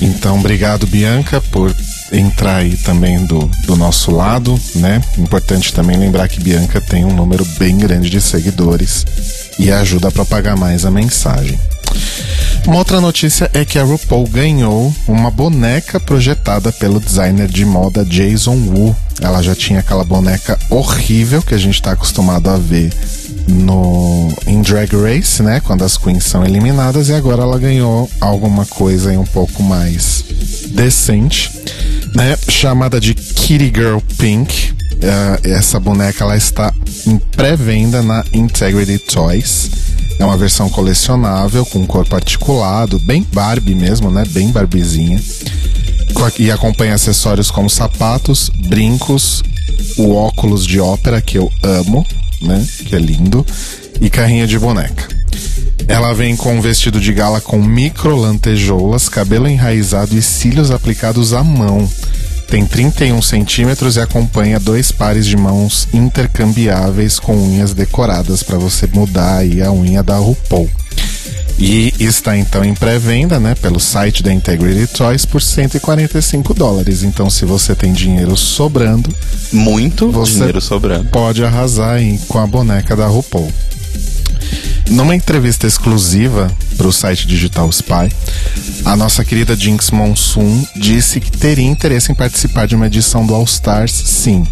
Então, 0.01 0.39
obrigado 0.39 0.87
Bianca 0.87 1.41
por 1.51 1.75
entrar 2.13 2.57
aí 2.57 2.77
também 2.77 3.25
do, 3.25 3.51
do 3.67 3.77
nosso 3.77 4.11
lado, 4.11 4.59
né? 4.77 5.01
Importante 5.19 5.73
também 5.73 5.97
lembrar 5.97 6.29
que 6.29 6.41
Bianca 6.41 6.81
tem 6.81 7.05
um 7.05 7.15
número 7.15 7.45
bem 7.59 7.77
grande 7.77 8.09
de 8.09 8.21
seguidores 8.21 9.05
e 9.59 9.71
ajuda 9.71 10.09
a 10.09 10.13
propagar 10.13 10.57
mais 10.57 10.85
a 10.85 10.91
mensagem. 10.91 11.59
Uma 12.66 12.76
outra 12.76 13.00
notícia 13.00 13.50
é 13.55 13.64
que 13.64 13.79
a 13.79 13.83
RuPaul 13.83 14.29
ganhou 14.29 14.94
uma 15.09 15.31
boneca 15.31 15.98
projetada 15.98 16.70
pelo 16.72 17.00
designer 17.00 17.48
de 17.48 17.64
moda 17.64 18.05
Jason 18.05 18.55
Wu. 18.55 18.94
Ela 19.20 19.42
já 19.42 19.55
tinha 19.55 19.81
aquela 19.81 20.05
boneca 20.05 20.59
horrível 20.68 21.42
que 21.42 21.55
a 21.55 21.59
gente 21.59 21.74
está 21.74 21.92
acostumado 21.92 22.48
a 22.48 22.57
ver 22.57 22.90
no 23.48 24.33
em 24.46 24.62
Drag 24.62 24.90
Race, 24.94 25.42
né, 25.42 25.61
quando 25.61 25.85
as 25.85 25.96
queens 25.96 26.24
são 26.24 26.44
eliminadas 26.44 27.09
e 27.09 27.14
agora 27.14 27.42
ela 27.42 27.59
ganhou 27.59 28.09
alguma 28.20 28.64
coisa 28.66 29.11
aí 29.11 29.16
um 29.16 29.26
pouco 29.26 29.62
mais 29.62 30.24
decente, 30.68 31.50
né, 32.14 32.37
chamada 32.48 33.00
de 33.00 33.14
Kitty 33.14 33.72
Girl 33.74 33.98
Pink. 34.18 34.72
Uh, 35.00 35.48
essa 35.48 35.81
boneca 35.81 36.24
ela 36.24 36.37
está 36.37 36.74
em 37.07 37.16
pré-venda 37.18 38.03
na 38.03 38.22
Integrity 38.35 38.98
Toys. 38.98 39.70
É 40.20 40.24
uma 40.24 40.37
versão 40.37 40.68
colecionável 40.68 41.64
com 41.64 41.87
corpo 41.87 42.14
articulado, 42.14 42.98
bem 42.98 43.26
Barbie 43.33 43.74
mesmo, 43.74 44.11
né? 44.11 44.22
Bem 44.28 44.50
Barbizinha. 44.50 45.18
E 46.38 46.50
acompanha 46.50 46.94
acessórios 46.94 47.50
como 47.50 47.70
sapatos, 47.70 48.50
brincos, 48.50 49.42
o 49.96 50.14
óculos 50.14 50.66
de 50.66 50.78
ópera 50.78 51.22
que 51.22 51.38
eu 51.38 51.50
amo, 51.62 52.06
né? 52.42 52.62
Que 52.85 52.96
é 52.96 52.98
lindo, 52.98 53.46
e 53.98 54.11
carrinha 54.11 54.46
de 54.46 54.59
boneca. 54.59 55.09
Ela 55.88 56.12
vem 56.12 56.37
com 56.37 56.54
um 56.54 56.61
vestido 56.61 57.00
de 57.00 57.14
gala 57.14 57.40
com 57.40 57.56
micro 57.56 58.14
lantejoulas, 58.14 59.09
cabelo 59.09 59.48
enraizado 59.48 60.14
e 60.14 60.20
cílios 60.20 60.70
aplicados 60.70 61.33
à 61.33 61.42
mão 61.42 61.88
tem 62.51 62.67
31 62.67 63.23
centímetros 63.23 63.95
e 63.95 64.01
acompanha 64.01 64.59
dois 64.59 64.91
pares 64.91 65.25
de 65.25 65.37
mãos 65.37 65.87
intercambiáveis 65.95 67.21
com 67.21 67.33
unhas 67.33 67.73
decoradas 67.73 68.43
para 68.43 68.59
você 68.59 68.89
mudar 68.89 69.39
aí 69.39 69.63
a 69.63 69.71
unha 69.71 70.03
da 70.03 70.17
RuPaul. 70.17 70.69
E 71.61 71.95
está 72.01 72.37
então 72.37 72.65
em 72.65 72.75
pré-venda, 72.75 73.39
né, 73.39 73.55
pelo 73.55 73.79
site 73.79 74.23
da 74.23 74.33
Integrity 74.33 74.87
Toys 74.89 75.25
por 75.25 75.41
145 75.41 76.53
dólares. 76.53 77.05
Então, 77.05 77.31
se 77.31 77.45
você 77.45 77.75
tem 77.75 77.93
dinheiro 77.93 78.37
sobrando, 78.37 79.15
muito 79.53 80.11
dinheiro 80.25 80.61
sobrando, 80.61 81.09
pode 81.11 81.45
arrasar 81.45 81.97
aí 81.97 82.19
com 82.27 82.39
a 82.39 82.47
boneca 82.47 82.97
da 82.97 83.07
RuPaul. 83.07 83.53
Numa 84.90 85.14
entrevista 85.14 85.66
exclusiva 85.66 86.50
para 86.76 86.87
o 86.87 86.92
site 86.92 87.26
Digital 87.26 87.68
Spy, 87.70 88.11
a 88.85 88.96
nossa 88.96 89.24
querida 89.24 89.55
Jinx 89.55 89.90
Monsoon 89.90 90.64
disse 90.74 91.20
que 91.20 91.31
teria 91.31 91.68
interesse 91.68 92.11
em 92.11 92.14
participar 92.14 92.66
de 92.66 92.74
uma 92.74 92.87
edição 92.87 93.24
do 93.24 93.35
All 93.35 93.44
Stars, 93.44 93.92
sim. 93.92 94.44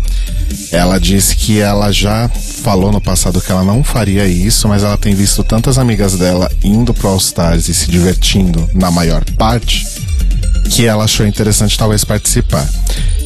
Ela 0.70 0.98
disse 0.98 1.34
que 1.34 1.58
ela 1.58 1.90
já 1.90 2.28
falou 2.62 2.92
no 2.92 3.00
passado 3.00 3.40
que 3.40 3.50
ela 3.50 3.64
não 3.64 3.82
faria 3.82 4.26
isso, 4.26 4.68
mas 4.68 4.82
ela 4.82 4.96
tem 4.96 5.14
visto 5.14 5.42
tantas 5.42 5.76
amigas 5.76 6.16
dela 6.16 6.50
indo 6.62 6.94
pro 6.94 7.08
All 7.08 7.16
Stars 7.16 7.68
e 7.68 7.74
se 7.74 7.90
divertindo 7.90 8.68
na 8.74 8.90
maior 8.90 9.24
parte 9.36 9.86
que 10.70 10.86
ela 10.86 11.04
achou 11.04 11.26
interessante 11.26 11.78
talvez 11.78 12.04
participar. 12.04 12.68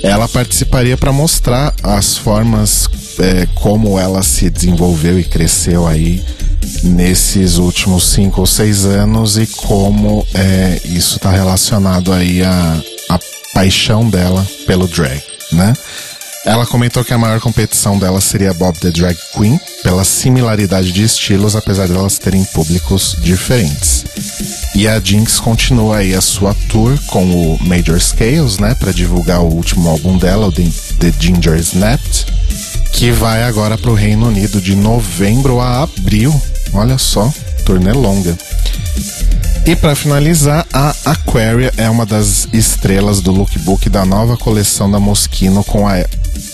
Ela 0.03 0.29
participaria 0.29 0.97
para 0.97 1.13
mostrar 1.13 1.75
as 1.83 2.17
formas 2.17 2.89
é, 3.19 3.47
como 3.55 3.99
ela 3.99 4.23
se 4.23 4.49
desenvolveu 4.49 5.19
e 5.19 5.25
cresceu 5.25 5.87
aí 5.87 6.25
nesses 6.83 7.59
últimos 7.59 8.09
cinco 8.11 8.41
ou 8.41 8.47
seis 8.47 8.85
anos 8.85 9.37
e 9.37 9.47
como 9.47 10.27
é, 10.35 10.81
isso 10.85 11.17
está 11.17 11.31
relacionado 11.31 12.13
aí 12.13 12.43
à, 12.43 12.83
à 13.09 13.19
paixão 13.55 14.09
dela 14.09 14.47
pelo 14.67 14.87
drag, 14.89 15.23
né? 15.53 15.73
Ela 16.45 16.67
comentou 16.67 17.05
que 17.05 17.15
a 17.15 17.19
maior 17.19 17.41
competição 17.41 17.97
dela 17.97 18.21
seria 18.21 18.53
Bob 18.53 18.77
the 18.81 18.91
Drag 18.91 19.17
Queen, 19.33 19.61
pela 19.85 20.03
similaridade 20.03 20.91
de 20.91 21.05
estilos, 21.05 21.55
apesar 21.55 21.87
de 21.87 21.95
elas 21.95 22.19
terem 22.19 22.45
públicos 22.47 23.17
diferentes. 23.21 24.05
E 24.75 24.89
a 24.89 24.99
Jinx 24.99 25.39
continua 25.39 25.99
aí 25.99 26.15
a 26.15 26.21
sua 26.21 26.53
tour 26.69 26.99
com 27.07 27.25
o 27.25 27.59
Major 27.63 28.01
Scales, 28.01 28.59
né, 28.59 28.75
para 28.75 28.93
divulgar 28.93 29.41
o 29.41 29.55
último 29.55 29.89
álbum 29.89 30.19
dela, 30.19 30.49
o 30.49 30.53
The, 30.53 30.65
The 30.99 31.13
Ginger 31.17 31.57
Snapped, 31.61 32.27
que 32.91 33.13
vai 33.13 33.45
agora 33.45 33.79
para 33.79 33.91
o 33.91 33.95
Reino 33.95 34.27
Unido 34.27 34.61
de 34.61 34.75
novembro 34.75 35.61
a 35.61 35.85
abril 35.85 36.35
Olha 36.73 36.99
só, 36.99 37.33
turnê 37.65 37.93
longa. 37.93 38.37
E 39.65 39.77
para 39.77 39.95
finalizar, 39.95 40.67
a 40.73 40.95
Aquaria 41.05 41.73
é 41.77 41.89
uma 41.89 42.05
das 42.05 42.49
estrelas 42.53 43.21
do 43.21 43.31
lookbook 43.31 43.89
da 43.89 44.05
nova 44.05 44.37
coleção 44.37 44.91
da 44.91 44.99
Moschino 44.99 45.63
com 45.63 45.87
a 45.87 45.99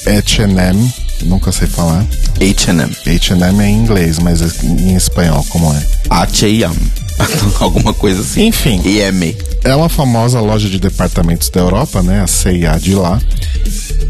H&M, 0.06 0.92
nunca 1.22 1.50
sei 1.50 1.66
falar. 1.66 2.06
H&M. 2.36 2.94
H&M 3.06 3.62
é 3.62 3.66
em 3.66 3.76
inglês, 3.76 4.18
mas 4.18 4.62
em 4.62 4.94
espanhol 4.94 5.44
como 5.48 5.72
é? 5.72 5.82
H&M. 6.10 6.76
Alguma 7.60 7.94
coisa 7.94 8.20
assim. 8.20 8.46
Enfim. 8.46 8.80
IM. 8.84 9.36
É 9.64 9.74
uma 9.74 9.88
famosa 9.88 10.40
loja 10.40 10.68
de 10.68 10.78
departamentos 10.78 11.48
da 11.48 11.60
Europa, 11.60 12.02
né? 12.02 12.22
A 12.22 12.26
CIA 12.26 12.78
de 12.78 12.94
lá. 12.94 13.20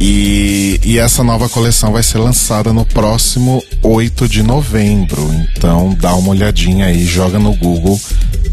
E, 0.01 0.81
e 0.85 0.99
essa 0.99 1.25
nova 1.25 1.49
coleção 1.49 1.93
vai 1.93 2.03
ser 2.03 2.19
lançada 2.19 2.73
no 2.73 2.85
próximo 2.85 3.63
8 3.83 4.29
de 4.29 4.43
novembro. 4.43 5.29
Então 5.57 5.97
dá 6.01 6.15
uma 6.15 6.31
olhadinha 6.31 6.87
aí, 6.87 7.05
joga 7.05 7.39
no 7.39 7.55
Google 7.55 8.01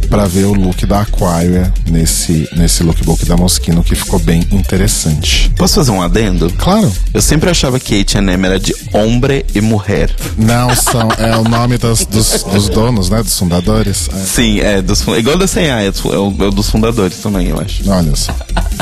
para 0.10 0.28
ver 0.28 0.46
o 0.46 0.54
look 0.54 0.86
da 0.86 1.02
Aquaria 1.02 1.72
nesse, 1.90 2.48
nesse 2.56 2.84
lookbook 2.84 3.26
da 3.26 3.36
Moschino 3.36 3.84
que 3.84 3.96
ficou 3.96 4.20
bem 4.20 4.44
interessante. 4.52 5.52
Posso 5.58 5.76
fazer 5.76 5.92
um 5.92 6.02
adendo? 6.02 6.52
Claro. 6.58 6.92
Eu 7.14 7.22
sempre 7.22 7.50
achava 7.50 7.80
que 7.80 8.02
H&M 8.02 8.46
era 8.46 8.60
de 8.60 8.74
homem 8.94 9.44
e 9.54 9.62
mulher. 9.62 10.14
Não, 10.38 10.76
são, 10.76 11.10
é 11.18 11.36
o 11.38 11.44
nome 11.44 11.78
dos, 11.78 12.06
dos, 12.06 12.44
dos 12.44 12.70
donos, 12.70 13.10
né? 13.10 13.22
Dos 13.24 13.38
fundadores. 13.38 14.10
É. 14.14 14.18
Sim, 14.18 14.60
é 14.60 14.82
dos, 14.82 15.06
igual 15.08 15.38
da 15.38 15.48
C&A, 15.48 15.84
é, 15.84 15.88
é, 15.88 15.90
o, 15.90 16.36
é 16.48 16.52
dos 16.52 16.70
fundadores 16.70 17.18
também, 17.18 17.48
eu 17.48 17.60
acho. 17.60 17.90
Olha 17.90 18.16
só. 18.16 18.34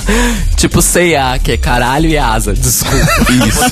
tipo 0.58 0.82
C&A, 0.82 1.40
que 1.40 1.52
é 1.54 1.58
caralho 1.58 2.10
e 2.10 2.18
asa. 2.18 2.54
Desculpa. 2.54 3.08
Isso. 3.48 3.64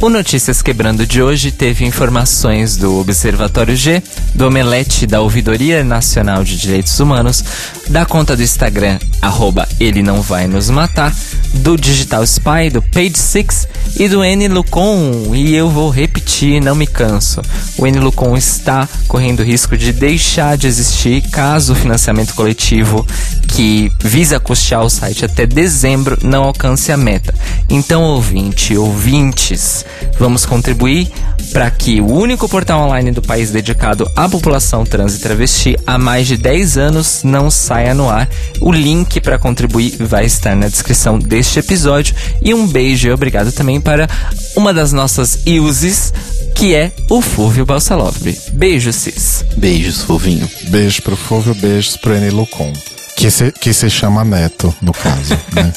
O 0.00 0.08
Notícias 0.08 0.62
Quebrando 0.62 1.06
de 1.06 1.22
hoje 1.22 1.50
teve 1.50 1.84
informações 1.84 2.74
do 2.74 2.98
Observatório 2.98 3.76
G, 3.76 4.02
do 4.34 4.46
Omelete 4.46 5.06
da 5.06 5.20
Ouvidoria 5.20 5.84
Nacional 5.84 6.42
de 6.42 6.56
Direitos 6.56 6.98
Humanos, 6.98 7.44
da 7.90 8.06
conta 8.06 8.36
do 8.36 8.42
Instagram, 8.42 9.00
arroba 9.20 9.68
Ele 9.80 10.00
Não 10.00 10.22
Vai 10.22 10.46
Nos 10.46 10.70
Matar, 10.70 11.12
do 11.54 11.76
Digital 11.76 12.22
Spy, 12.22 12.70
do 12.72 12.80
Page 12.80 13.18
Six 13.18 13.66
e 13.98 14.08
do 14.08 14.22
N 14.22 14.46
Lucon. 14.46 15.34
E 15.34 15.54
eu 15.54 15.68
vou 15.68 15.90
repetir, 15.90 16.62
não 16.62 16.76
me 16.76 16.86
canso. 16.86 17.42
O 17.76 17.86
N 17.86 17.98
Lucon 17.98 18.36
está 18.36 18.88
correndo 19.08 19.42
risco 19.42 19.76
de 19.76 19.92
deixar 19.92 20.56
de 20.56 20.68
existir 20.68 21.20
caso 21.30 21.72
o 21.72 21.76
financiamento 21.76 22.32
coletivo 22.34 23.04
que 23.48 23.90
visa 24.00 24.38
custear 24.38 24.84
o 24.84 24.88
site 24.88 25.24
até 25.24 25.44
dezembro 25.44 26.16
não 26.22 26.44
alcance 26.44 26.92
a 26.92 26.96
meta. 26.96 27.34
Então, 27.68 28.02
ouvinte, 28.02 28.76
ouvintes, 28.76 29.84
vamos 30.16 30.46
contribuir 30.46 31.10
para 31.52 31.70
que 31.70 32.00
o 32.00 32.06
único 32.06 32.48
portal 32.48 32.86
online 32.86 33.10
do 33.10 33.22
país 33.22 33.50
dedicado 33.50 34.10
à 34.14 34.28
população 34.28 34.84
trans 34.84 35.16
e 35.16 35.20
travesti 35.20 35.76
há 35.86 35.98
mais 35.98 36.26
de 36.26 36.36
10 36.36 36.78
anos 36.78 37.22
não 37.24 37.50
saia 37.50 37.94
no 37.94 38.08
ar. 38.08 38.28
O 38.60 38.72
link 38.72 39.20
para 39.20 39.38
contribuir 39.38 39.96
vai 40.00 40.24
estar 40.24 40.54
na 40.54 40.68
descrição 40.68 41.18
deste 41.18 41.58
episódio. 41.58 42.14
E 42.42 42.54
um 42.54 42.66
beijo 42.66 43.08
e 43.08 43.12
obrigado 43.12 43.52
também 43.52 43.80
para 43.80 44.08
uma 44.56 44.72
das 44.72 44.92
nossas 44.92 45.38
uses, 45.60 46.12
que 46.60 46.74
é 46.74 46.92
o 47.08 47.22
Fúvio 47.22 47.64
Balsalov. 47.64 48.14
Beijo, 48.52 48.92
Cis. 48.92 49.42
Beijos, 49.56 50.02
Fulvinho. 50.02 50.46
Beijo 50.68 51.00
pro 51.00 51.16
Fúvio, 51.16 51.54
beijos 51.54 51.96
pro 51.96 52.14
Enilucon. 52.14 52.70
Que 53.16 53.30
se, 53.30 53.50
que 53.50 53.72
se 53.72 53.88
chama 53.88 54.24
Neto, 54.24 54.74
no 54.82 54.92
caso, 54.92 55.38
né? 55.56 55.72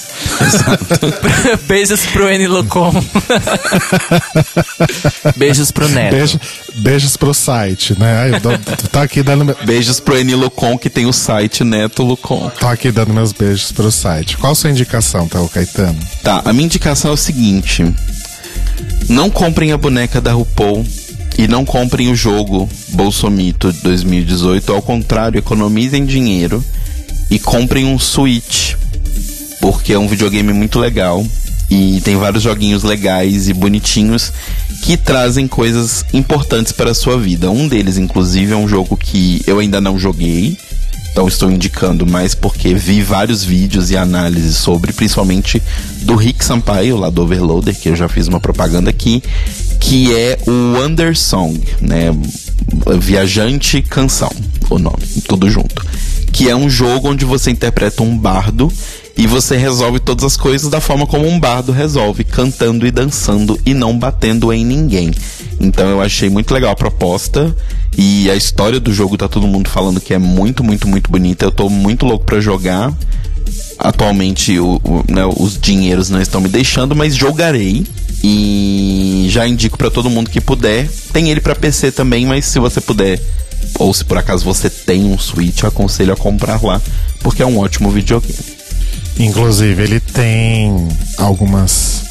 Beijos 1.68 2.06
pro 2.08 2.30
N 2.30 2.48
Lucon. 2.48 2.94
beijos 5.38 5.72
pro 5.72 5.88
Neto. 5.88 6.16
Beijo, 6.16 6.40
beijos 6.76 7.18
pro 7.18 7.34
site, 7.34 7.98
né? 8.00 8.32
Eu 8.34 8.40
dou, 8.42 8.58
tá 8.92 9.04
aqui 9.04 9.24
dando. 9.24 9.56
Beijos 9.66 10.02
pro 10.02 10.18
N 10.18 10.36
Lucon, 10.36 10.78
que 10.78 10.90
tem 10.90 11.06
o 11.06 11.14
site 11.14 11.64
Neto 11.64 12.04
Lucon. 12.04 12.50
Tô 12.60 12.68
aqui 12.68 12.92
dando 12.92 13.14
meus 13.14 13.32
beijos 13.32 13.72
pro 13.72 13.92
site. 13.92 14.38
Qual 14.38 14.52
a 14.52 14.56
sua 14.56 14.70
indicação, 14.70 15.28
tá, 15.28 15.42
o 15.42 15.50
Caetano? 15.50 16.00
Tá, 16.24 16.42
a 16.44 16.54
minha 16.54 16.66
indicação 16.66 17.12
é 17.12 17.14
o 17.14 17.18
seguinte: 17.18 17.84
não 19.10 19.30
comprem 19.30 19.72
a 19.72 19.78
boneca 19.78 20.20
da 20.20 20.34
RuPaul 20.34 20.86
e 21.38 21.48
não 21.48 21.66
comprem 21.66 22.12
o 22.12 22.16
jogo 22.16 22.70
Bolsomito 22.90 23.72
2018. 23.72 24.72
Ao 24.72 24.82
contrário, 24.82 25.40
economizem 25.40 26.06
dinheiro 26.06 26.64
e 27.30 27.40
comprem 27.40 27.86
um 27.86 27.98
Switch, 27.98 28.76
porque 29.60 29.94
é 29.94 30.00
um 30.00 30.08
videogame 30.08 30.54
muito 30.54 30.80
legal 30.80 31.26
e 31.70 32.02
tem 32.02 32.16
vários 32.16 32.44
joguinhos 32.44 32.84
legais 32.84 33.50
e 33.50 33.54
bonitinhos 33.54 34.32
que 34.84 34.98
trazem 34.98 35.48
coisas 35.48 36.06
importantes 36.14 36.72
para 36.72 36.92
a 36.92 36.94
sua 36.94 37.18
vida. 37.18 37.50
Um 37.50 37.68
deles, 37.68 37.98
inclusive, 37.98 38.54
é 38.54 38.56
um 38.56 38.68
jogo 38.68 38.98
que 38.98 39.42
eu 39.48 39.60
ainda 39.60 39.80
não 39.80 39.98
joguei, 39.98 40.58
então 41.14 41.28
estou 41.28 41.52
indicando 41.52 42.08
mais 42.08 42.34
porque 42.34 42.74
vi 42.74 43.04
vários 43.04 43.44
vídeos 43.44 43.92
e 43.92 43.96
análises 43.96 44.58
sobre, 44.58 44.92
principalmente 44.92 45.62
do 46.02 46.16
Rick 46.16 46.44
Sampaio, 46.44 46.98
lá 46.98 47.12
do 47.12 47.22
Overloader, 47.22 47.80
que 47.80 47.90
eu 47.90 47.96
já 47.96 48.10
fiz 48.10 48.28
uma 48.28 48.40
propaganda 48.40 48.90
aqui, 48.90 49.22
que 49.80 50.12
é 50.12 50.40
o 50.48 50.84
Undersong, 50.84 51.62
né? 51.80 52.08
Viajante 53.00 53.84
Canção. 53.84 54.32
o 54.72 54.80
nome, 54.80 55.04
tudo 55.28 55.52
junto. 55.52 55.86
Que 56.32 56.50
é 56.50 56.56
um 56.56 56.68
jogo 56.68 57.10
onde 57.10 57.26
você 57.26 57.52
interpreta 57.52 58.02
um 58.02 58.18
bardo 58.18 58.74
e 59.16 59.28
você 59.28 59.56
resolve 59.56 60.00
todas 60.00 60.26
as 60.26 60.36
coisas 60.36 60.68
da 60.68 60.82
forma 60.82 61.06
como 61.06 61.28
um 61.28 61.40
bardo 61.40 61.72
resolve, 61.72 62.24
cantando 62.24 62.88
e 62.88 62.92
dançando 62.92 63.60
e 63.64 63.76
não 63.76 63.96
batendo 63.96 64.52
em 64.52 64.66
ninguém. 64.66 65.12
Então 65.60 65.88
eu 65.88 66.02
achei 66.02 66.28
muito 66.28 66.52
legal 66.52 66.72
a 66.72 66.76
proposta 66.76 67.56
e 67.98 68.30
a 68.30 68.36
história 68.36 68.80
do 68.80 68.94
jogo 68.94 69.18
tá 69.18 69.28
todo 69.28 69.48
mundo 69.48 69.70
falando 69.70 70.02
que 70.02 70.14
é 70.14 70.18
muito, 70.18 70.64
muito, 70.64 70.88
muito 70.88 71.12
bonita. 71.12 71.46
Eu 71.46 71.52
tô 71.52 71.70
muito 71.70 72.06
louco 72.06 72.26
para 72.26 72.40
jogar. 72.40 72.92
Atualmente 73.78 74.58
o, 74.60 74.82
o, 74.84 75.04
né, 75.12 75.26
os 75.26 75.60
dinheiros 75.60 76.10
não 76.10 76.22
estão 76.22 76.42
me 76.42 76.50
deixando, 76.50 76.96
mas 76.96 77.16
jogarei. 77.16 77.86
E 78.24 79.28
já 79.30 79.48
indico 79.48 79.78
para 79.78 79.92
todo 79.92 80.10
mundo 80.10 80.30
que 80.30 80.42
puder. 80.42 80.90
Tem 81.12 81.30
ele 81.30 81.42
para 81.42 81.56
PC 81.56 81.92
também, 81.92 82.26
mas 82.26 82.46
se 82.46 82.58
você 82.58 82.80
puder, 82.80 83.22
ou 83.78 83.94
se 83.94 84.04
por 84.06 84.18
acaso 84.18 84.46
você 84.46 84.70
tem 84.70 85.04
um 85.04 85.18
Switch, 85.18 85.64
aconselho 85.64 86.14
a 86.14 86.18
comprar 86.18 86.64
lá, 86.64 86.82
porque 87.20 87.44
é 87.44 87.46
um 87.46 87.60
ótimo 87.60 87.92
videogame. 87.92 88.34
Inclusive, 89.20 89.84
ele 89.84 90.00
tem 90.00 90.88
algumas 91.18 92.03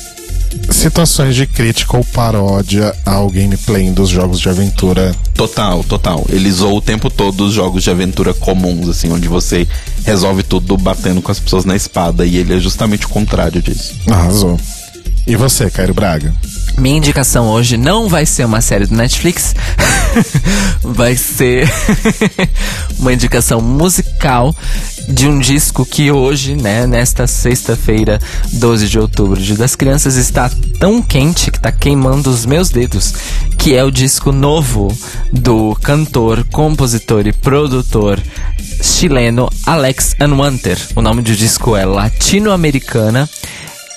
situações 0.83 1.37
de 1.37 1.47
crítica 1.47 1.97
ou 1.97 2.05
paródia 2.05 2.93
ao 3.07 3.31
gameplay 3.31 3.89
dos 3.91 4.09
jogos 4.09 4.41
de 4.41 4.49
aventura. 4.49 5.15
Total, 5.33 5.85
total. 5.85 6.27
Ele 6.29 6.51
zoou 6.51 6.79
o 6.79 6.83
tempo 6.83 7.09
todo 7.09 7.45
os 7.47 7.55
jogos 7.55 7.85
de 7.85 7.91
aventura 7.91 8.35
comuns, 8.35 8.89
assim, 8.89 9.13
onde 9.13 9.29
você 9.29 9.67
resolve 10.05 10.43
tudo 10.43 10.77
batendo 10.77 11.23
com 11.23 11.31
as 11.31 11.39
pessoas 11.39 11.65
na 11.65 11.77
espada, 11.77 12.27
e 12.27 12.37
ele 12.37 12.57
é 12.57 12.59
justamente 12.59 13.07
o 13.07 13.09
contrário 13.09 13.63
disso. 13.63 13.95
Arrasou. 14.09 14.59
E 15.25 15.37
você, 15.37 15.71
Cairo 15.71 15.95
Braga? 15.95 16.35
Minha 16.77 16.97
indicação 16.97 17.47
hoje 17.47 17.77
não 17.77 18.09
vai 18.09 18.27
ser 18.27 18.45
uma 18.45 18.61
série 18.61 18.87
do 18.87 18.97
Netflix, 18.97 19.55
vai 20.83 21.15
ser 21.17 21.71
uma 22.99 23.13
indicação 23.13 23.61
musical 23.61 24.53
de 25.09 25.27
um 25.27 25.39
disco 25.39 25.85
que 25.85 26.11
hoje, 26.11 26.55
né, 26.55 26.87
nesta 26.87 27.27
sexta-feira, 27.27 28.21
12 28.53 28.89
de 28.89 28.99
outubro, 28.99 29.41
Dia 29.41 29.57
das 29.57 29.75
Crianças, 29.75 30.17
está 30.17 30.51
tão 30.79 31.03
quente 31.03 31.51
que 31.51 31.59
está 31.59 31.73
queimando 31.73 32.31
os 32.31 32.47
meus 32.47 32.71
dedos, 32.71 33.15
que 33.59 33.75
é 33.75 33.85
o 33.85 33.91
disco 33.91 34.33
novo 34.33 34.97
do 35.33 35.77
cantor, 35.83 36.45
compositor 36.51 37.27
e 37.27 37.33
produtor 37.33 38.21
chileno 38.83 39.49
Alex 39.67 40.15
Anwanter. 40.21 40.79
O 40.95 41.03
nome 41.03 41.23
do 41.23 41.35
disco 41.35 41.77
é 41.77 41.85
Latino-Americana 41.85 43.29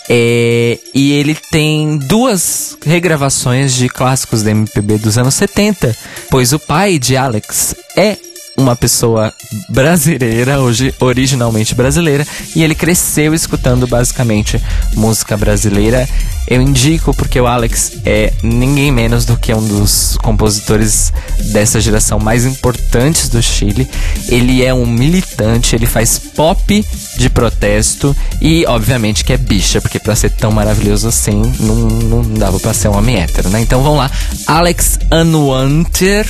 é, 0.08 0.78
e 0.94 1.14
ele 1.14 1.36
tem 1.36 1.98
duas 1.98 2.78
regravações 2.86 3.74
de 3.74 3.90
clássicos 3.90 4.44
da 4.44 4.52
MPB 4.52 5.00
dos 5.00 5.18
anos 5.18 5.34
70, 5.36 5.96
pois 6.30 6.54
o 6.54 6.60
pai 6.60 7.00
de 7.00 7.18
Alex 7.18 7.76
é 7.96 8.18
uma 8.58 8.76
pessoa 8.76 9.34
brasileira, 9.70 10.60
hoje 10.60 10.94
originalmente 11.00 11.76
brasileira, 11.76 12.26
e 12.56 12.64
ele 12.64 12.76
cresceu 12.76 13.34
escutando 13.34 13.86
basicamente 13.86 14.62
música 14.96 15.36
brasileira. 15.36 16.08
Eu 16.48 16.62
indico 16.62 17.14
porque 17.14 17.40
o 17.40 17.48
Alex 17.48 17.94
é 18.06 18.32
ninguém 18.44 18.92
menos 18.92 19.26
do 19.26 19.36
que 19.36 19.54
um 19.54 19.68
dos 19.68 20.16
compositores 20.22 21.12
dessa 21.52 21.82
geração 21.82 22.20
mais 22.20 22.46
importantes 22.46 23.30
do 23.30 23.42
Chile. 23.42 23.90
Ele 24.28 24.64
é 24.64 24.74
um 24.74 24.86
militante, 24.86 25.76
ele 25.76 25.88
faz 25.88 26.20
pop 26.20 26.86
de 27.18 27.30
protesto 27.30 28.16
e, 28.40 28.64
obviamente, 28.68 29.26
que 29.26 29.34
é 29.34 29.38
bicha, 29.38 29.82
porque 29.82 30.00
para 30.00 30.16
ser 30.16 30.30
tão 30.32 30.52
maravilhoso 30.52 31.08
assim, 31.08 31.42
não, 31.60 31.76
não 31.76 32.34
dava 32.34 32.60
para 32.60 32.74
ser 32.74 32.90
um 32.90 32.98
homem 32.98 33.18
hétero, 33.18 33.50
né? 33.50 33.60
Então 33.62 33.82
vamos 33.82 33.98
lá. 33.98 34.12
Alex 34.46 35.00
Anwanter 35.12 36.28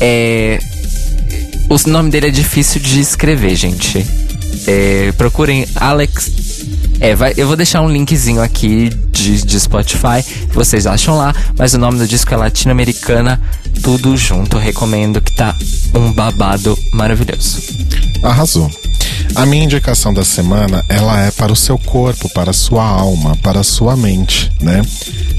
é 0.00 0.58
o 1.68 1.90
nome 1.90 2.10
dele 2.10 2.28
é 2.28 2.30
difícil 2.30 2.80
de 2.80 3.00
escrever, 3.00 3.54
gente. 3.54 4.04
É, 4.66 5.12
procurem 5.16 5.66
Alex. 5.76 6.30
É, 7.00 7.14
vai, 7.14 7.34
eu 7.36 7.46
vou 7.46 7.56
deixar 7.56 7.80
um 7.82 7.88
linkzinho 7.88 8.42
aqui 8.42 8.90
de, 9.12 9.42
de 9.42 9.60
Spotify, 9.60 10.24
vocês 10.52 10.86
acham 10.86 11.16
lá, 11.16 11.34
mas 11.56 11.74
o 11.74 11.78
nome 11.78 11.98
do 11.98 12.08
disco 12.08 12.32
é 12.34 12.36
Latino-Americana, 12.36 13.40
tudo 13.82 14.16
junto. 14.16 14.58
Recomendo 14.58 15.20
que 15.20 15.34
tá 15.34 15.54
um 15.94 16.12
babado 16.12 16.76
maravilhoso. 16.92 17.62
Arrasou. 18.22 18.70
A 19.34 19.46
minha 19.46 19.64
indicação 19.64 20.12
da 20.12 20.24
semana, 20.24 20.84
ela 20.88 21.20
é 21.22 21.30
para 21.30 21.52
o 21.52 21.56
seu 21.56 21.78
corpo, 21.78 22.28
para 22.30 22.50
a 22.50 22.54
sua 22.54 22.84
alma, 22.84 23.36
para 23.36 23.60
a 23.60 23.64
sua 23.64 23.96
mente, 23.96 24.50
né? 24.60 24.82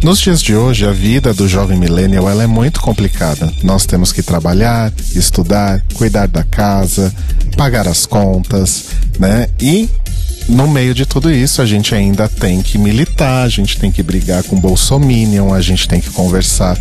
Nos 0.02 0.20
dias 0.20 0.42
de 0.42 0.56
hoje, 0.56 0.86
a 0.86 0.92
vida 0.92 1.34
do 1.34 1.48
jovem 1.48 1.78
millennial 1.78 2.30
ela 2.30 2.44
é 2.44 2.48
muito 2.48 2.80
complicada. 2.80 3.52
Nós 3.62 3.86
temos 3.86 4.14
que 4.14 4.24
trabalhar, 4.24 4.94
estudar, 5.14 5.84
cuidar 5.94 6.28
da 6.28 6.44
casa, 6.44 7.14
pagar 7.58 7.88
as 7.88 8.06
contas, 8.06 8.86
né? 9.20 9.48
E 9.60 9.90
no 10.48 10.68
meio 10.68 10.96
de 10.96 11.06
tudo 11.06 11.32
isso, 11.32 11.62
a 11.62 11.66
gente 11.66 11.94
ainda 11.94 12.28
tem 12.28 12.62
que 12.62 12.78
militar, 12.78 13.46
a 13.46 13.50
gente 13.50 13.78
tem 13.78 13.92
que 13.92 14.02
brigar 14.02 14.44
com 14.44 14.60
Bolsominion, 14.60 15.54
a 15.54 15.62
gente 15.62 15.88
tem 15.88 16.02
que 16.02 16.10
conversar 16.10 16.78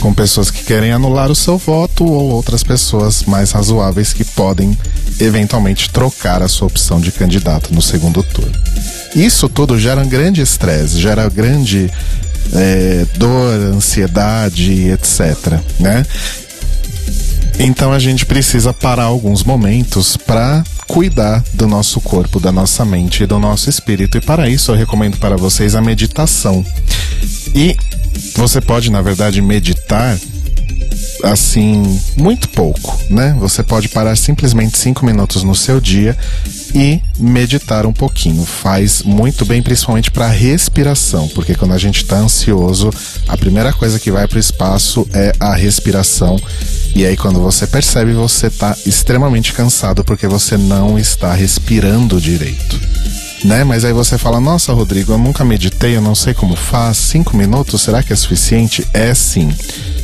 com 0.00 0.12
pessoas 0.12 0.50
que 0.50 0.64
querem 0.64 0.92
anular 0.92 1.30
o 1.30 1.34
seu 1.34 1.56
voto 1.56 2.04
ou 2.04 2.30
outras 2.30 2.62
pessoas 2.62 3.22
mais 3.24 3.52
razoáveis 3.52 4.12
que 4.12 4.24
podem 4.24 4.76
eventualmente 5.20 5.90
trocar 5.90 6.42
a 6.42 6.48
sua 6.48 6.66
opção 6.66 7.00
de 7.00 7.12
candidato 7.12 7.72
no 7.74 7.80
segundo 7.80 8.22
turno. 8.22 8.52
Isso 9.14 9.48
tudo 9.48 9.78
gera 9.78 10.02
um 10.02 10.08
grande 10.08 10.42
estresse, 10.42 11.00
gera 11.00 11.28
grande 11.28 11.90
é, 12.52 13.06
dor, 13.16 13.52
ansiedade, 13.74 14.90
etc. 14.90 15.60
Né? 15.78 16.04
Então 17.58 17.92
a 17.92 17.98
gente 17.98 18.26
precisa 18.26 18.72
parar 18.72 19.04
alguns 19.04 19.44
momentos 19.44 20.16
para 20.16 20.64
cuidar 20.86 21.42
do 21.54 21.66
nosso 21.66 22.00
corpo, 22.00 22.40
da 22.40 22.52
nossa 22.52 22.84
mente 22.84 23.22
e 23.22 23.26
do 23.26 23.38
nosso 23.38 23.70
espírito. 23.70 24.18
E 24.18 24.20
para 24.20 24.48
isso 24.48 24.72
eu 24.72 24.76
recomendo 24.76 25.16
para 25.18 25.36
vocês 25.36 25.74
a 25.74 25.80
meditação. 25.80 26.64
E 27.54 27.76
você 28.34 28.60
pode, 28.60 28.90
na 28.90 29.02
verdade, 29.02 29.40
meditar 29.40 30.18
assim, 31.22 32.00
muito 32.16 32.48
pouco, 32.50 32.98
né? 33.08 33.34
Você 33.38 33.62
pode 33.62 33.88
parar 33.88 34.16
simplesmente 34.16 34.76
cinco 34.76 35.06
minutos 35.06 35.42
no 35.42 35.54
seu 35.54 35.80
dia 35.80 36.16
e 36.74 37.00
meditar 37.18 37.86
um 37.86 37.92
pouquinho. 37.92 38.44
Faz 38.44 39.02
muito 39.02 39.44
bem, 39.44 39.62
principalmente 39.62 40.10
para 40.10 40.28
respiração, 40.28 41.28
porque 41.28 41.54
quando 41.54 41.72
a 41.72 41.78
gente 41.78 42.02
está 42.02 42.16
ansioso, 42.16 42.90
a 43.26 43.36
primeira 43.36 43.72
coisa 43.72 43.98
que 43.98 44.10
vai 44.10 44.26
para 44.28 44.36
o 44.36 44.40
espaço 44.40 45.08
é 45.12 45.32
a 45.40 45.54
respiração. 45.54 46.38
E 46.94 47.04
aí, 47.04 47.16
quando 47.16 47.40
você 47.40 47.66
percebe, 47.66 48.12
você 48.12 48.48
está 48.48 48.76
extremamente 48.86 49.52
cansado 49.52 50.04
porque 50.04 50.26
você 50.26 50.56
não 50.56 50.98
está 50.98 51.32
respirando 51.32 52.20
direito. 52.20 52.78
Né? 53.44 53.62
Mas 53.62 53.84
aí 53.84 53.92
você 53.92 54.16
fala, 54.16 54.40
nossa, 54.40 54.72
Rodrigo, 54.72 55.12
eu 55.12 55.18
nunca 55.18 55.44
meditei, 55.44 55.96
eu 55.96 56.00
não 56.00 56.14
sei 56.14 56.32
como 56.32 56.56
faz. 56.56 56.96
Cinco 56.96 57.36
minutos, 57.36 57.82
será 57.82 58.02
que 58.02 58.12
é 58.12 58.16
suficiente? 58.16 58.86
É 58.92 59.14
sim. 59.14 59.54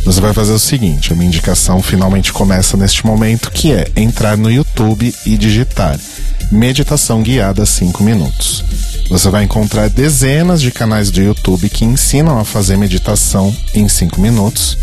Você 0.05 0.21
vai 0.21 0.33
fazer 0.33 0.53
o 0.53 0.59
seguinte: 0.59 1.13
a 1.13 1.17
minha 1.17 1.29
indicação 1.29 1.83
finalmente 1.83 2.33
começa 2.33 2.77
neste 2.77 3.05
momento, 3.05 3.51
que 3.51 3.73
é 3.73 3.87
entrar 3.97 4.37
no 4.37 4.51
YouTube 4.51 5.15
e 5.25 5.37
digitar 5.37 5.99
meditação 6.51 7.23
guiada 7.23 7.65
5 7.65 8.03
minutos. 8.03 8.65
Você 9.09 9.31
vai 9.31 9.45
encontrar 9.45 9.89
dezenas 9.89 10.61
de 10.61 10.71
canais 10.71 11.11
do 11.11 11.21
YouTube 11.21 11.69
que 11.69 11.85
ensinam 11.85 12.39
a 12.39 12.45
fazer 12.45 12.77
meditação 12.77 13.55
em 13.73 13.89
5 13.89 14.21
minutos. 14.21 14.77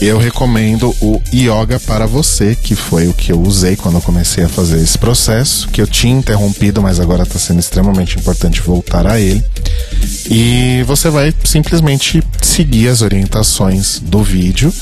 Eu 0.00 0.18
recomendo 0.18 0.94
o 1.00 1.20
Yoga 1.32 1.78
para 1.78 2.06
você, 2.06 2.54
que 2.54 2.74
foi 2.74 3.06
o 3.08 3.12
que 3.12 3.32
eu 3.32 3.40
usei 3.40 3.76
quando 3.76 3.96
eu 3.96 4.00
comecei 4.00 4.44
a 4.44 4.48
fazer 4.48 4.80
esse 4.80 4.96
processo, 4.96 5.68
que 5.68 5.80
eu 5.80 5.86
tinha 5.86 6.16
interrompido, 6.16 6.80
mas 6.80 6.98
agora 6.98 7.22
está 7.22 7.38
sendo 7.38 7.60
extremamente 7.60 8.18
importante 8.18 8.62
voltar 8.62 9.06
a 9.06 9.20
ele. 9.20 9.44
E 10.30 10.82
você 10.86 11.10
vai 11.10 11.34
simplesmente 11.44 12.22
seguir 12.40 12.88
as 12.88 13.02
orientações 13.02 14.00
do 14.00 14.22
vídeo 14.22 14.72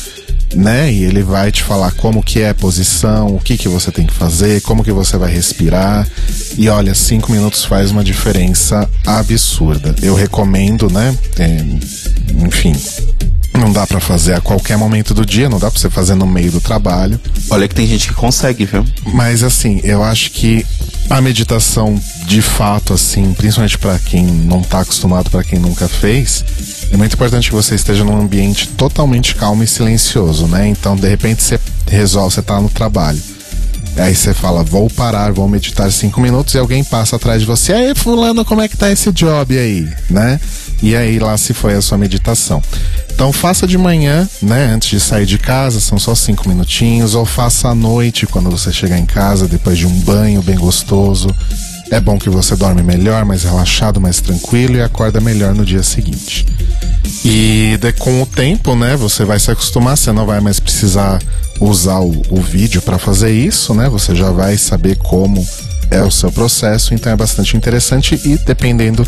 né? 0.54 0.92
E 0.92 1.04
ele 1.04 1.22
vai 1.22 1.52
te 1.52 1.62
falar 1.62 1.92
como 1.92 2.22
que 2.22 2.40
é 2.40 2.50
a 2.50 2.54
posição, 2.54 3.34
o 3.34 3.40
que 3.40 3.56
que 3.56 3.68
você 3.68 3.90
tem 3.90 4.06
que 4.06 4.14
fazer, 4.14 4.60
como 4.62 4.84
que 4.84 4.92
você 4.92 5.16
vai 5.16 5.30
respirar. 5.30 6.08
E 6.56 6.68
olha, 6.68 6.94
cinco 6.94 7.30
minutos 7.32 7.64
faz 7.64 7.90
uma 7.90 8.02
diferença 8.02 8.88
absurda. 9.06 9.94
Eu 10.02 10.14
recomendo, 10.14 10.90
né? 10.90 11.16
É, 11.38 11.64
enfim, 12.44 12.74
não 13.68 13.72
dá 13.74 13.86
para 13.86 14.00
fazer 14.00 14.32
a 14.32 14.40
qualquer 14.40 14.78
momento 14.78 15.12
do 15.12 15.26
dia, 15.26 15.46
não 15.46 15.58
dá 15.58 15.70
para 15.70 15.78
você 15.78 15.90
fazer 15.90 16.14
no 16.14 16.26
meio 16.26 16.50
do 16.50 16.60
trabalho. 16.60 17.20
Olha 17.50 17.68
que 17.68 17.74
tem 17.74 17.86
gente 17.86 18.08
que 18.08 18.14
consegue, 18.14 18.64
viu? 18.64 18.82
Mas 19.12 19.42
assim, 19.42 19.78
eu 19.84 20.02
acho 20.02 20.30
que 20.30 20.64
a 21.10 21.20
meditação 21.20 22.00
de 22.26 22.40
fato 22.40 22.94
assim, 22.94 23.34
principalmente 23.34 23.76
para 23.76 23.98
quem 23.98 24.24
não 24.24 24.62
tá 24.62 24.80
acostumado, 24.80 25.28
para 25.28 25.44
quem 25.44 25.58
nunca 25.58 25.86
fez, 25.86 26.42
é 26.90 26.96
muito 26.96 27.12
importante 27.12 27.50
que 27.50 27.54
você 27.54 27.74
esteja 27.74 28.04
num 28.04 28.18
ambiente 28.18 28.68
totalmente 28.68 29.34
calmo 29.34 29.62
e 29.62 29.66
silencioso, 29.66 30.46
né? 30.46 30.66
Então, 30.66 30.96
de 30.96 31.06
repente, 31.06 31.42
você 31.42 31.60
resolve, 31.86 32.34
você 32.34 32.42
tá 32.42 32.58
no 32.58 32.70
trabalho. 32.70 33.20
Aí 33.98 34.14
você 34.14 34.32
fala, 34.32 34.62
vou 34.62 34.88
parar, 34.88 35.32
vou 35.32 35.48
meditar 35.48 35.90
cinco 35.92 36.20
minutos 36.20 36.54
e 36.54 36.58
alguém 36.58 36.82
passa 36.84 37.16
atrás 37.16 37.40
de 37.40 37.46
você. 37.46 37.72
Aí, 37.72 37.94
fulano, 37.94 38.44
como 38.44 38.62
é 38.62 38.68
que 38.68 38.76
tá 38.76 38.90
esse 38.90 39.12
job 39.12 39.58
aí, 39.58 39.88
né? 40.08 40.40
E 40.82 40.94
aí 40.94 41.18
lá 41.18 41.36
se 41.36 41.52
foi 41.52 41.74
a 41.74 41.82
sua 41.82 41.98
meditação. 41.98 42.62
Então 43.12 43.32
faça 43.32 43.66
de 43.66 43.76
manhã, 43.76 44.28
né, 44.40 44.66
antes 44.66 44.90
de 44.90 45.00
sair 45.00 45.26
de 45.26 45.38
casa, 45.38 45.80
são 45.80 45.98
só 45.98 46.14
cinco 46.14 46.48
minutinhos, 46.48 47.14
ou 47.14 47.24
faça 47.24 47.68
à 47.68 47.74
noite 47.74 48.26
quando 48.26 48.48
você 48.48 48.72
chegar 48.72 48.98
em 48.98 49.06
casa, 49.06 49.48
depois 49.48 49.76
de 49.76 49.86
um 49.86 50.00
banho 50.00 50.40
bem 50.40 50.56
gostoso. 50.56 51.28
É 51.90 51.98
bom 51.98 52.18
que 52.18 52.28
você 52.28 52.54
dorme 52.54 52.82
melhor, 52.82 53.24
mais 53.24 53.44
relaxado, 53.44 54.00
mais 54.00 54.20
tranquilo 54.20 54.76
e 54.76 54.82
acorda 54.82 55.20
melhor 55.20 55.54
no 55.54 55.64
dia 55.64 55.82
seguinte. 55.82 56.46
E 57.24 57.78
de, 57.80 57.92
com 57.94 58.22
o 58.22 58.26
tempo, 58.26 58.76
né, 58.76 58.94
você 58.94 59.24
vai 59.24 59.40
se 59.40 59.50
acostumar, 59.50 59.96
você 59.96 60.12
não 60.12 60.26
vai 60.26 60.38
mais 60.40 60.60
precisar 60.60 61.18
usar 61.60 61.98
o, 61.98 62.22
o 62.30 62.40
vídeo 62.40 62.80
para 62.82 62.98
fazer 62.98 63.32
isso, 63.32 63.74
né? 63.74 63.88
Você 63.88 64.14
já 64.14 64.30
vai 64.30 64.56
saber 64.56 64.96
como 64.96 65.44
é 65.90 66.02
o 66.02 66.10
seu 66.10 66.30
processo, 66.30 66.94
então 66.94 67.10
é 67.10 67.16
bastante 67.16 67.56
interessante 67.56 68.20
e 68.24 68.36
dependendo 68.38 69.06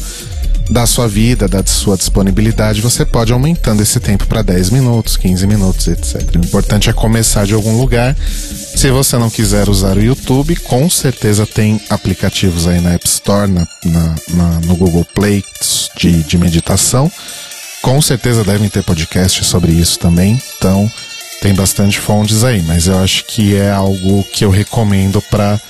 da 0.71 0.87
sua 0.87 1.09
vida, 1.09 1.49
da 1.49 1.65
sua 1.67 1.97
disponibilidade, 1.97 2.81
você 2.81 3.05
pode 3.05 3.33
aumentando 3.33 3.83
esse 3.83 3.99
tempo 3.99 4.27
para 4.27 4.41
10 4.41 4.71
minutos, 4.71 5.17
15 5.17 5.47
minutos, 5.47 5.89
etc. 5.89 6.23
O 6.37 6.39
importante 6.39 6.89
é 6.89 6.93
começar 6.93 7.45
de 7.45 7.55
algum 7.55 7.77
lugar. 7.79 8.17
Se 8.17 8.89
você 8.91 9.19
não 9.19 9.29
quiser 9.29 9.69
usar 9.69 9.97
o 9.97 10.03
YouTube, 10.03 10.55
com 10.57 10.89
certeza 10.89 11.45
tem 11.45 11.81
aplicativos 11.91 12.69
aí 12.69 12.81
na 12.81 12.93
App 12.93 13.07
Store, 13.07 13.51
na, 13.51 13.67
na, 13.85 14.15
na 14.29 14.61
no 14.61 14.77
Google 14.77 15.05
Play 15.13 15.45
de, 15.97 16.23
de 16.23 16.39
meditação. 16.39 17.11
Com 17.83 18.01
certeza 18.01 18.45
devem 18.45 18.69
ter 18.69 18.85
podcasts 18.85 19.47
sobre 19.47 19.73
isso 19.73 19.99
também. 19.99 20.41
Então, 20.57 20.91
tem 21.43 21.53
bastante 21.53 21.99
fontes 21.99 22.45
aí, 22.45 22.63
mas 22.63 22.87
eu 22.87 22.99
acho 22.99 23.25
que 23.25 23.57
é 23.57 23.71
algo 23.71 24.23
que 24.33 24.45
eu 24.45 24.51
recomendo 24.51 25.21
para 25.23 25.61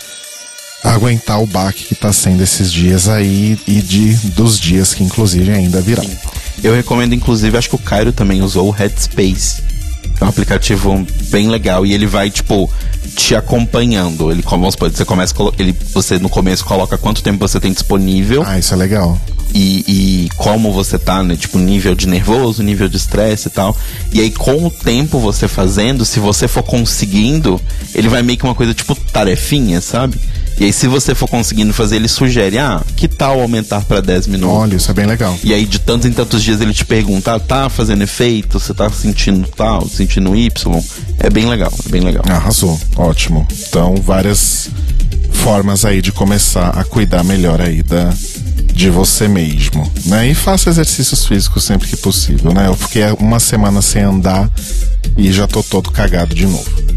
aguentar 0.82 1.42
o 1.42 1.46
baque 1.46 1.84
que 1.84 1.94
está 1.94 2.12
sendo 2.12 2.42
esses 2.42 2.72
dias 2.72 3.08
aí 3.08 3.58
e 3.66 3.82
de 3.82 4.14
dos 4.30 4.58
dias 4.58 4.94
que 4.94 5.04
inclusive 5.04 5.50
ainda 5.50 5.80
virão. 5.80 6.06
Eu 6.62 6.74
recomendo 6.74 7.14
inclusive, 7.14 7.56
acho 7.56 7.68
que 7.68 7.74
o 7.74 7.78
Cairo 7.78 8.12
também 8.12 8.42
usou 8.42 8.68
o 8.68 8.70
Headspace. 8.70 9.62
É 10.20 10.24
um 10.24 10.28
aplicativo 10.28 11.06
bem 11.30 11.48
legal 11.48 11.86
e 11.86 11.92
ele 11.92 12.06
vai 12.06 12.30
tipo 12.30 12.70
te 13.16 13.34
acompanhando. 13.34 14.30
Ele, 14.30 14.42
como 14.42 14.70
você 14.70 15.04
começa, 15.04 15.34
ele, 15.58 15.74
você 15.92 16.18
no 16.18 16.28
começo 16.28 16.64
coloca 16.64 16.98
quanto 16.98 17.22
tempo 17.22 17.38
você 17.46 17.58
tem 17.58 17.72
disponível. 17.72 18.42
Ah, 18.46 18.58
isso 18.58 18.74
é 18.74 18.76
legal. 18.76 19.18
E, 19.52 19.84
e, 19.88 20.28
como 20.36 20.72
você 20.72 20.96
tá, 20.98 21.24
né? 21.24 21.34
Tipo, 21.34 21.58
nível 21.58 21.94
de 21.94 22.06
nervoso, 22.06 22.62
nível 22.62 22.88
de 22.88 22.96
estresse 22.96 23.48
e 23.48 23.50
tal. 23.50 23.76
E 24.12 24.20
aí, 24.20 24.30
com 24.30 24.64
o 24.64 24.70
tempo 24.70 25.18
você 25.18 25.48
fazendo, 25.48 26.04
se 26.04 26.20
você 26.20 26.46
for 26.46 26.62
conseguindo, 26.62 27.60
ele 27.94 28.08
vai 28.08 28.22
meio 28.22 28.38
que 28.38 28.44
uma 28.44 28.54
coisa 28.54 28.72
tipo 28.72 28.94
tarefinha, 28.94 29.80
sabe? 29.80 30.18
E 30.60 30.64
aí, 30.66 30.72
se 30.74 30.86
você 30.86 31.14
for 31.14 31.26
conseguindo 31.26 31.72
fazer, 31.72 31.96
ele 31.96 32.06
sugere, 32.06 32.58
ah, 32.58 32.82
que 32.94 33.08
tal 33.08 33.40
aumentar 33.40 33.82
para 33.82 34.02
10 34.02 34.26
minutos? 34.26 34.54
Olha, 34.54 34.76
isso 34.76 34.90
é 34.90 34.94
bem 34.94 35.06
legal. 35.06 35.34
E 35.42 35.54
aí, 35.54 35.64
de 35.64 35.78
tantos 35.78 36.06
em 36.06 36.12
tantos 36.12 36.42
dias, 36.42 36.60
ele 36.60 36.74
te 36.74 36.84
pergunta, 36.84 37.34
ah, 37.34 37.40
tá 37.40 37.70
fazendo 37.70 38.02
efeito? 38.02 38.60
Você 38.60 38.74
tá 38.74 38.90
sentindo 38.90 39.48
tal, 39.48 39.88
sentindo 39.88 40.36
Y? 40.36 40.84
É 41.18 41.30
bem 41.30 41.48
legal, 41.48 41.72
é 41.86 41.88
bem 41.88 42.02
legal. 42.02 42.22
Arrasou, 42.28 42.78
ótimo. 42.94 43.48
Então, 43.68 43.96
várias 43.96 44.68
formas 45.32 45.86
aí 45.86 46.02
de 46.02 46.12
começar 46.12 46.68
a 46.68 46.84
cuidar 46.84 47.24
melhor 47.24 47.62
aí 47.62 47.82
da, 47.82 48.12
de 48.74 48.90
você 48.90 49.26
mesmo, 49.28 49.90
né? 50.04 50.28
E 50.28 50.34
faça 50.34 50.68
exercícios 50.68 51.24
físicos 51.24 51.64
sempre 51.64 51.88
que 51.88 51.96
possível, 51.96 52.52
né? 52.52 52.66
Eu 52.66 52.76
fiquei 52.76 53.04
uma 53.18 53.40
semana 53.40 53.80
sem 53.80 54.02
andar 54.02 54.50
e 55.16 55.32
já 55.32 55.46
tô 55.46 55.62
todo 55.62 55.90
cagado 55.90 56.34
de 56.34 56.44
novo. 56.44 56.89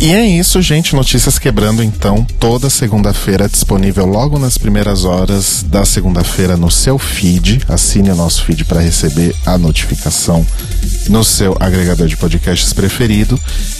E 0.00 0.12
é 0.12 0.26
isso, 0.26 0.60
gente. 0.62 0.94
Notícias 0.94 1.38
quebrando 1.38 1.82
então 1.82 2.26
toda 2.38 2.70
segunda-feira 2.70 3.48
disponível 3.48 4.06
logo 4.06 4.38
nas 4.38 4.56
primeiras 4.56 5.04
horas 5.04 5.62
da 5.62 5.84
segunda-feira 5.84 6.56
no 6.56 6.70
seu 6.70 6.98
feed. 6.98 7.60
Assine 7.68 8.10
o 8.10 8.16
nosso 8.16 8.44
feed 8.44 8.64
para 8.64 8.80
receber 8.80 9.34
a 9.44 9.58
notificação 9.58 10.44
no 11.08 11.22
seu 11.24 11.56
agregador 11.60 12.06
de 12.06 12.16
podcasts 12.16 12.72
preferido 12.72 13.38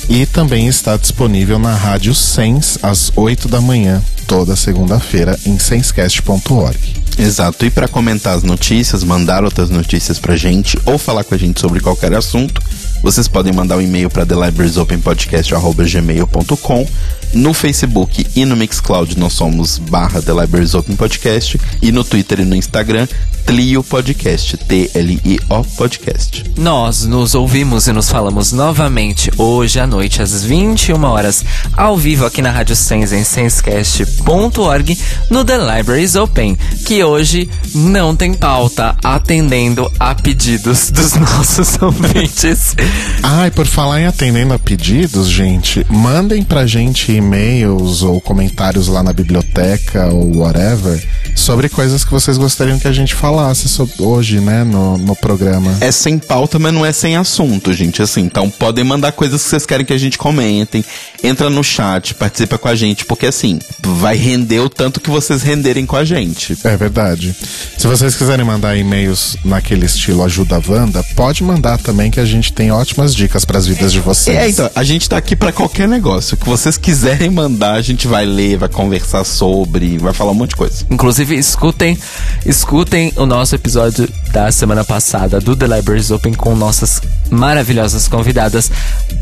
e 0.09 0.27
também 0.27 0.67
está 0.67 0.97
disponível 0.97 1.59
na 1.59 1.75
Rádio 1.75 2.15
Sens 2.15 2.79
às 2.83 3.13
8 3.17 3.49
da 3.49 3.61
manhã 3.61 4.03
toda 4.27 4.55
segunda-feira 4.55 5.39
em 5.45 5.59
senscast.org. 5.59 6.79
Exato. 7.19 7.67
E 7.67 7.71
para 7.71 7.89
comentar 7.89 8.37
as 8.37 8.43
notícias, 8.43 9.03
mandar 9.03 9.43
outras 9.45 9.71
notícias 9.71 10.19
pra 10.19 10.37
gente 10.37 10.79
ou 10.87 10.97
falar 10.99 11.25
com 11.25 11.35
a 11.35 11.39
gente 11.39 11.61
sobre 11.61 11.81
qualquer 11.81 12.15
assunto, 12.15 12.63
vocês 13.03 13.29
podem 13.29 13.53
mandar 13.53 13.77
um 13.77 13.83
e-mail 13.83 14.11
para 14.11 14.27
thelibrariesopenpodcast.gmail.com 14.27 16.89
no 17.33 17.55
Facebook 17.55 18.27
e 18.35 18.45
no 18.45 18.57
Mixcloud 18.57 19.19
nós 19.19 19.33
somos 19.33 19.79
barra 19.79 20.21
The 20.21 20.33
Libraries 20.33 20.75
Open 20.75 20.97
Podcast 20.97 21.61
e 21.81 21.93
no 21.93 22.05
Twitter 22.05 22.41
e 22.41 22.45
no 22.45 22.57
Instagram 22.57 23.07
Tlio 23.51 23.83
Podcast, 23.83 24.57
T-L-I-O 24.59 25.65
Podcast. 25.77 26.45
Nós 26.57 27.05
nos 27.05 27.35
ouvimos 27.35 27.89
e 27.89 27.93
nos 27.93 28.09
falamos 28.09 28.53
novamente 28.53 29.31
hoje 29.37 29.81
à 29.81 29.87
noite 29.87 30.23
às 30.23 30.45
21 30.45 31.03
horas 31.03 31.45
ao 31.77 31.97
vivo 31.97 32.25
aqui 32.25 32.41
na 32.41 32.51
Rádio 32.51 32.77
Sens 32.77 33.13
em 33.13 33.25
senscast.org 33.25 34.97
no 35.29 35.45
The 35.45 35.59
Libraries 35.59 36.15
Open, 36.15 36.57
que 36.87 37.03
hoje 37.03 37.51
não 37.75 38.15
tem 38.15 38.35
pauta 38.35 38.97
atendendo 39.03 39.91
a 39.99 40.15
pedidos 40.15 40.91
dos 40.91 41.15
nossos 41.19 41.81
ouvintes. 41.83 42.77
Ah, 43.23 43.49
e 43.49 43.51
por 43.51 43.67
falar 43.67 44.01
em 44.01 44.07
atendendo 44.07 44.55
a 44.55 44.59
pedidos, 44.59 45.29
gente, 45.29 45.85
mandem 45.89 46.45
pra 46.45 46.67
gente 46.67 47.20
e-mails 47.21 48.03
ou 48.03 48.21
comentários 48.21 48.89
lá 48.89 49.03
na 49.03 49.13
biblioteca 49.13 50.07
ou 50.09 50.39
whatever 50.39 51.01
sobre 51.35 51.69
coisas 51.69 52.05
que 52.05 52.11
vocês 52.11 52.37
gostariam 52.37 52.79
que 52.79 52.89
a 52.89 52.93
gente 52.93 53.15
falasse 53.15 53.69
sobre, 53.69 53.95
hoje, 53.99 54.41
né, 54.41 54.65
no, 54.65 54.99
no 54.99 55.17
programa. 55.17 55.77
É 55.81 55.91
sem 55.91 56.19
pauta, 56.19 56.59
mas 56.59 56.73
não 56.73 56.85
é 56.85 56.93
sem 56.93 57.17
assunto, 57.17 57.73
gente. 57.73 58.03
Assim, 58.03 58.23
então 58.23 58.51
podem 58.51 58.85
mandar 58.85 59.13
coisas 59.13 59.43
que 59.43 59.49
vocês 59.49 59.67
querem 59.67 59.87
que 59.87 59.93
a 59.93 59.99
gente 59.99 60.19
comentem. 60.19 60.85
Entra 61.23 61.51
no 61.51 61.63
chat, 61.63 62.15
participa 62.15 62.59
com 62.59 62.69
a 62.69 62.75
gente, 62.75 63.05
porque 63.05 63.27
assim, 63.27 63.59
vai 63.83 64.17
render 64.17 64.61
o 64.61 64.69
tanto 64.69 65.01
que 65.01 65.11
vocês 65.11 65.43
renderem 65.43 65.87
com 65.87 65.97
a 65.97 66.05
gente. 66.05 66.57
É 66.65 66.77
verdade. 66.77 67.35
Se 67.79 67.87
vocês 67.87 68.15
quiserem 68.15 68.45
mandar 68.45 68.77
e-mails 68.77 69.37
naquele 69.45 69.87
estilo 69.87 70.25
ajuda 70.25 70.61
Wanda, 70.67 71.03
pode 71.15 71.43
mandar 71.43 71.79
também 71.79 72.11
que 72.11 72.21
a 72.21 72.25
gente 72.25 72.53
tem 72.53 72.71
ótimas 72.71 73.15
dicas 73.15 73.45
para 73.45 73.59
as 73.59 73.67
vidas 73.67 73.93
de 73.93 74.01
vocês. 74.01 74.37
É, 74.37 74.49
então, 74.49 74.71
a 74.75 74.83
gente 74.83 75.09
tá 75.09 75.17
aqui 75.17 75.35
para 75.35 75.53
qualquer 75.53 75.89
negócio. 75.89 76.35
O 76.35 76.37
que 76.37 76.49
vocês 76.49 76.77
quiserem 76.77 77.10
mandar, 77.31 77.75
a 77.75 77.83
gente 77.83 78.07
vai 78.07 78.25
ler, 78.25 78.59
vai 78.59 78.69
conversar 78.69 79.25
sobre, 79.25 79.99
vai 79.99 80.13
falar 80.13 80.33
um 80.33 80.35
monte 80.35 80.51
de 80.51 80.57
coisa. 80.57 80.85
Inclusive, 80.91 81.37
escutem, 81.37 81.99
escutem 82.45 83.13
o 83.17 83.27
nosso 83.27 83.55
episódio 83.55 84.09
da 84.33 84.51
semana 84.53 84.85
passada 84.85 85.41
do 85.41 85.57
The 85.57 85.67
Libraries 85.67 86.11
Open 86.11 86.35
com 86.35 86.55
nossas 86.55 87.01
maravilhosas 87.31 88.09
convidadas, 88.09 88.71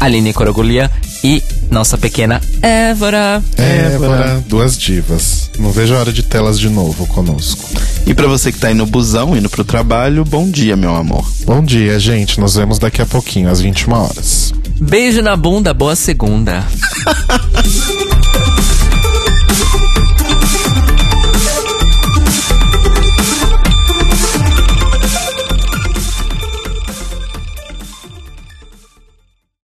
Aline 0.01 0.33
Corogolia 0.33 0.91
e 1.23 1.43
nossa 1.71 1.99
pequena 1.99 2.41
Évora. 2.63 3.43
Évora, 3.57 4.43
duas 4.47 4.77
divas. 4.77 5.51
Não 5.59 5.71
vejo 5.71 5.95
a 5.95 5.99
hora 5.99 6.13
de 6.13 6.23
telas 6.23 6.59
de 6.59 6.69
novo 6.69 7.07
conosco. 7.07 7.69
E 8.07 8.15
para 8.15 8.27
você 8.27 8.51
que 8.51 8.59
tá 8.59 8.69
aí 8.69 8.75
no 8.75 8.87
busão, 8.87 9.37
indo 9.37 9.51
pro 9.51 9.65
trabalho, 9.65 10.25
bom 10.25 10.49
dia, 10.49 10.77
meu 10.77 10.95
amor. 10.95 11.29
Bom 11.45 11.63
dia, 11.63 11.99
gente. 11.99 12.41
Nos 12.41 12.55
vemos 12.55 12.79
daqui 12.79 13.03
a 13.03 13.07
pouquinho, 13.07 13.51
às 13.51 13.61
21 13.61 13.93
horas. 13.93 14.55
Beijo 14.81 15.23
na 15.23 15.37
bunda, 15.37 15.75
boa 15.75 15.97
segunda. 15.97 16.65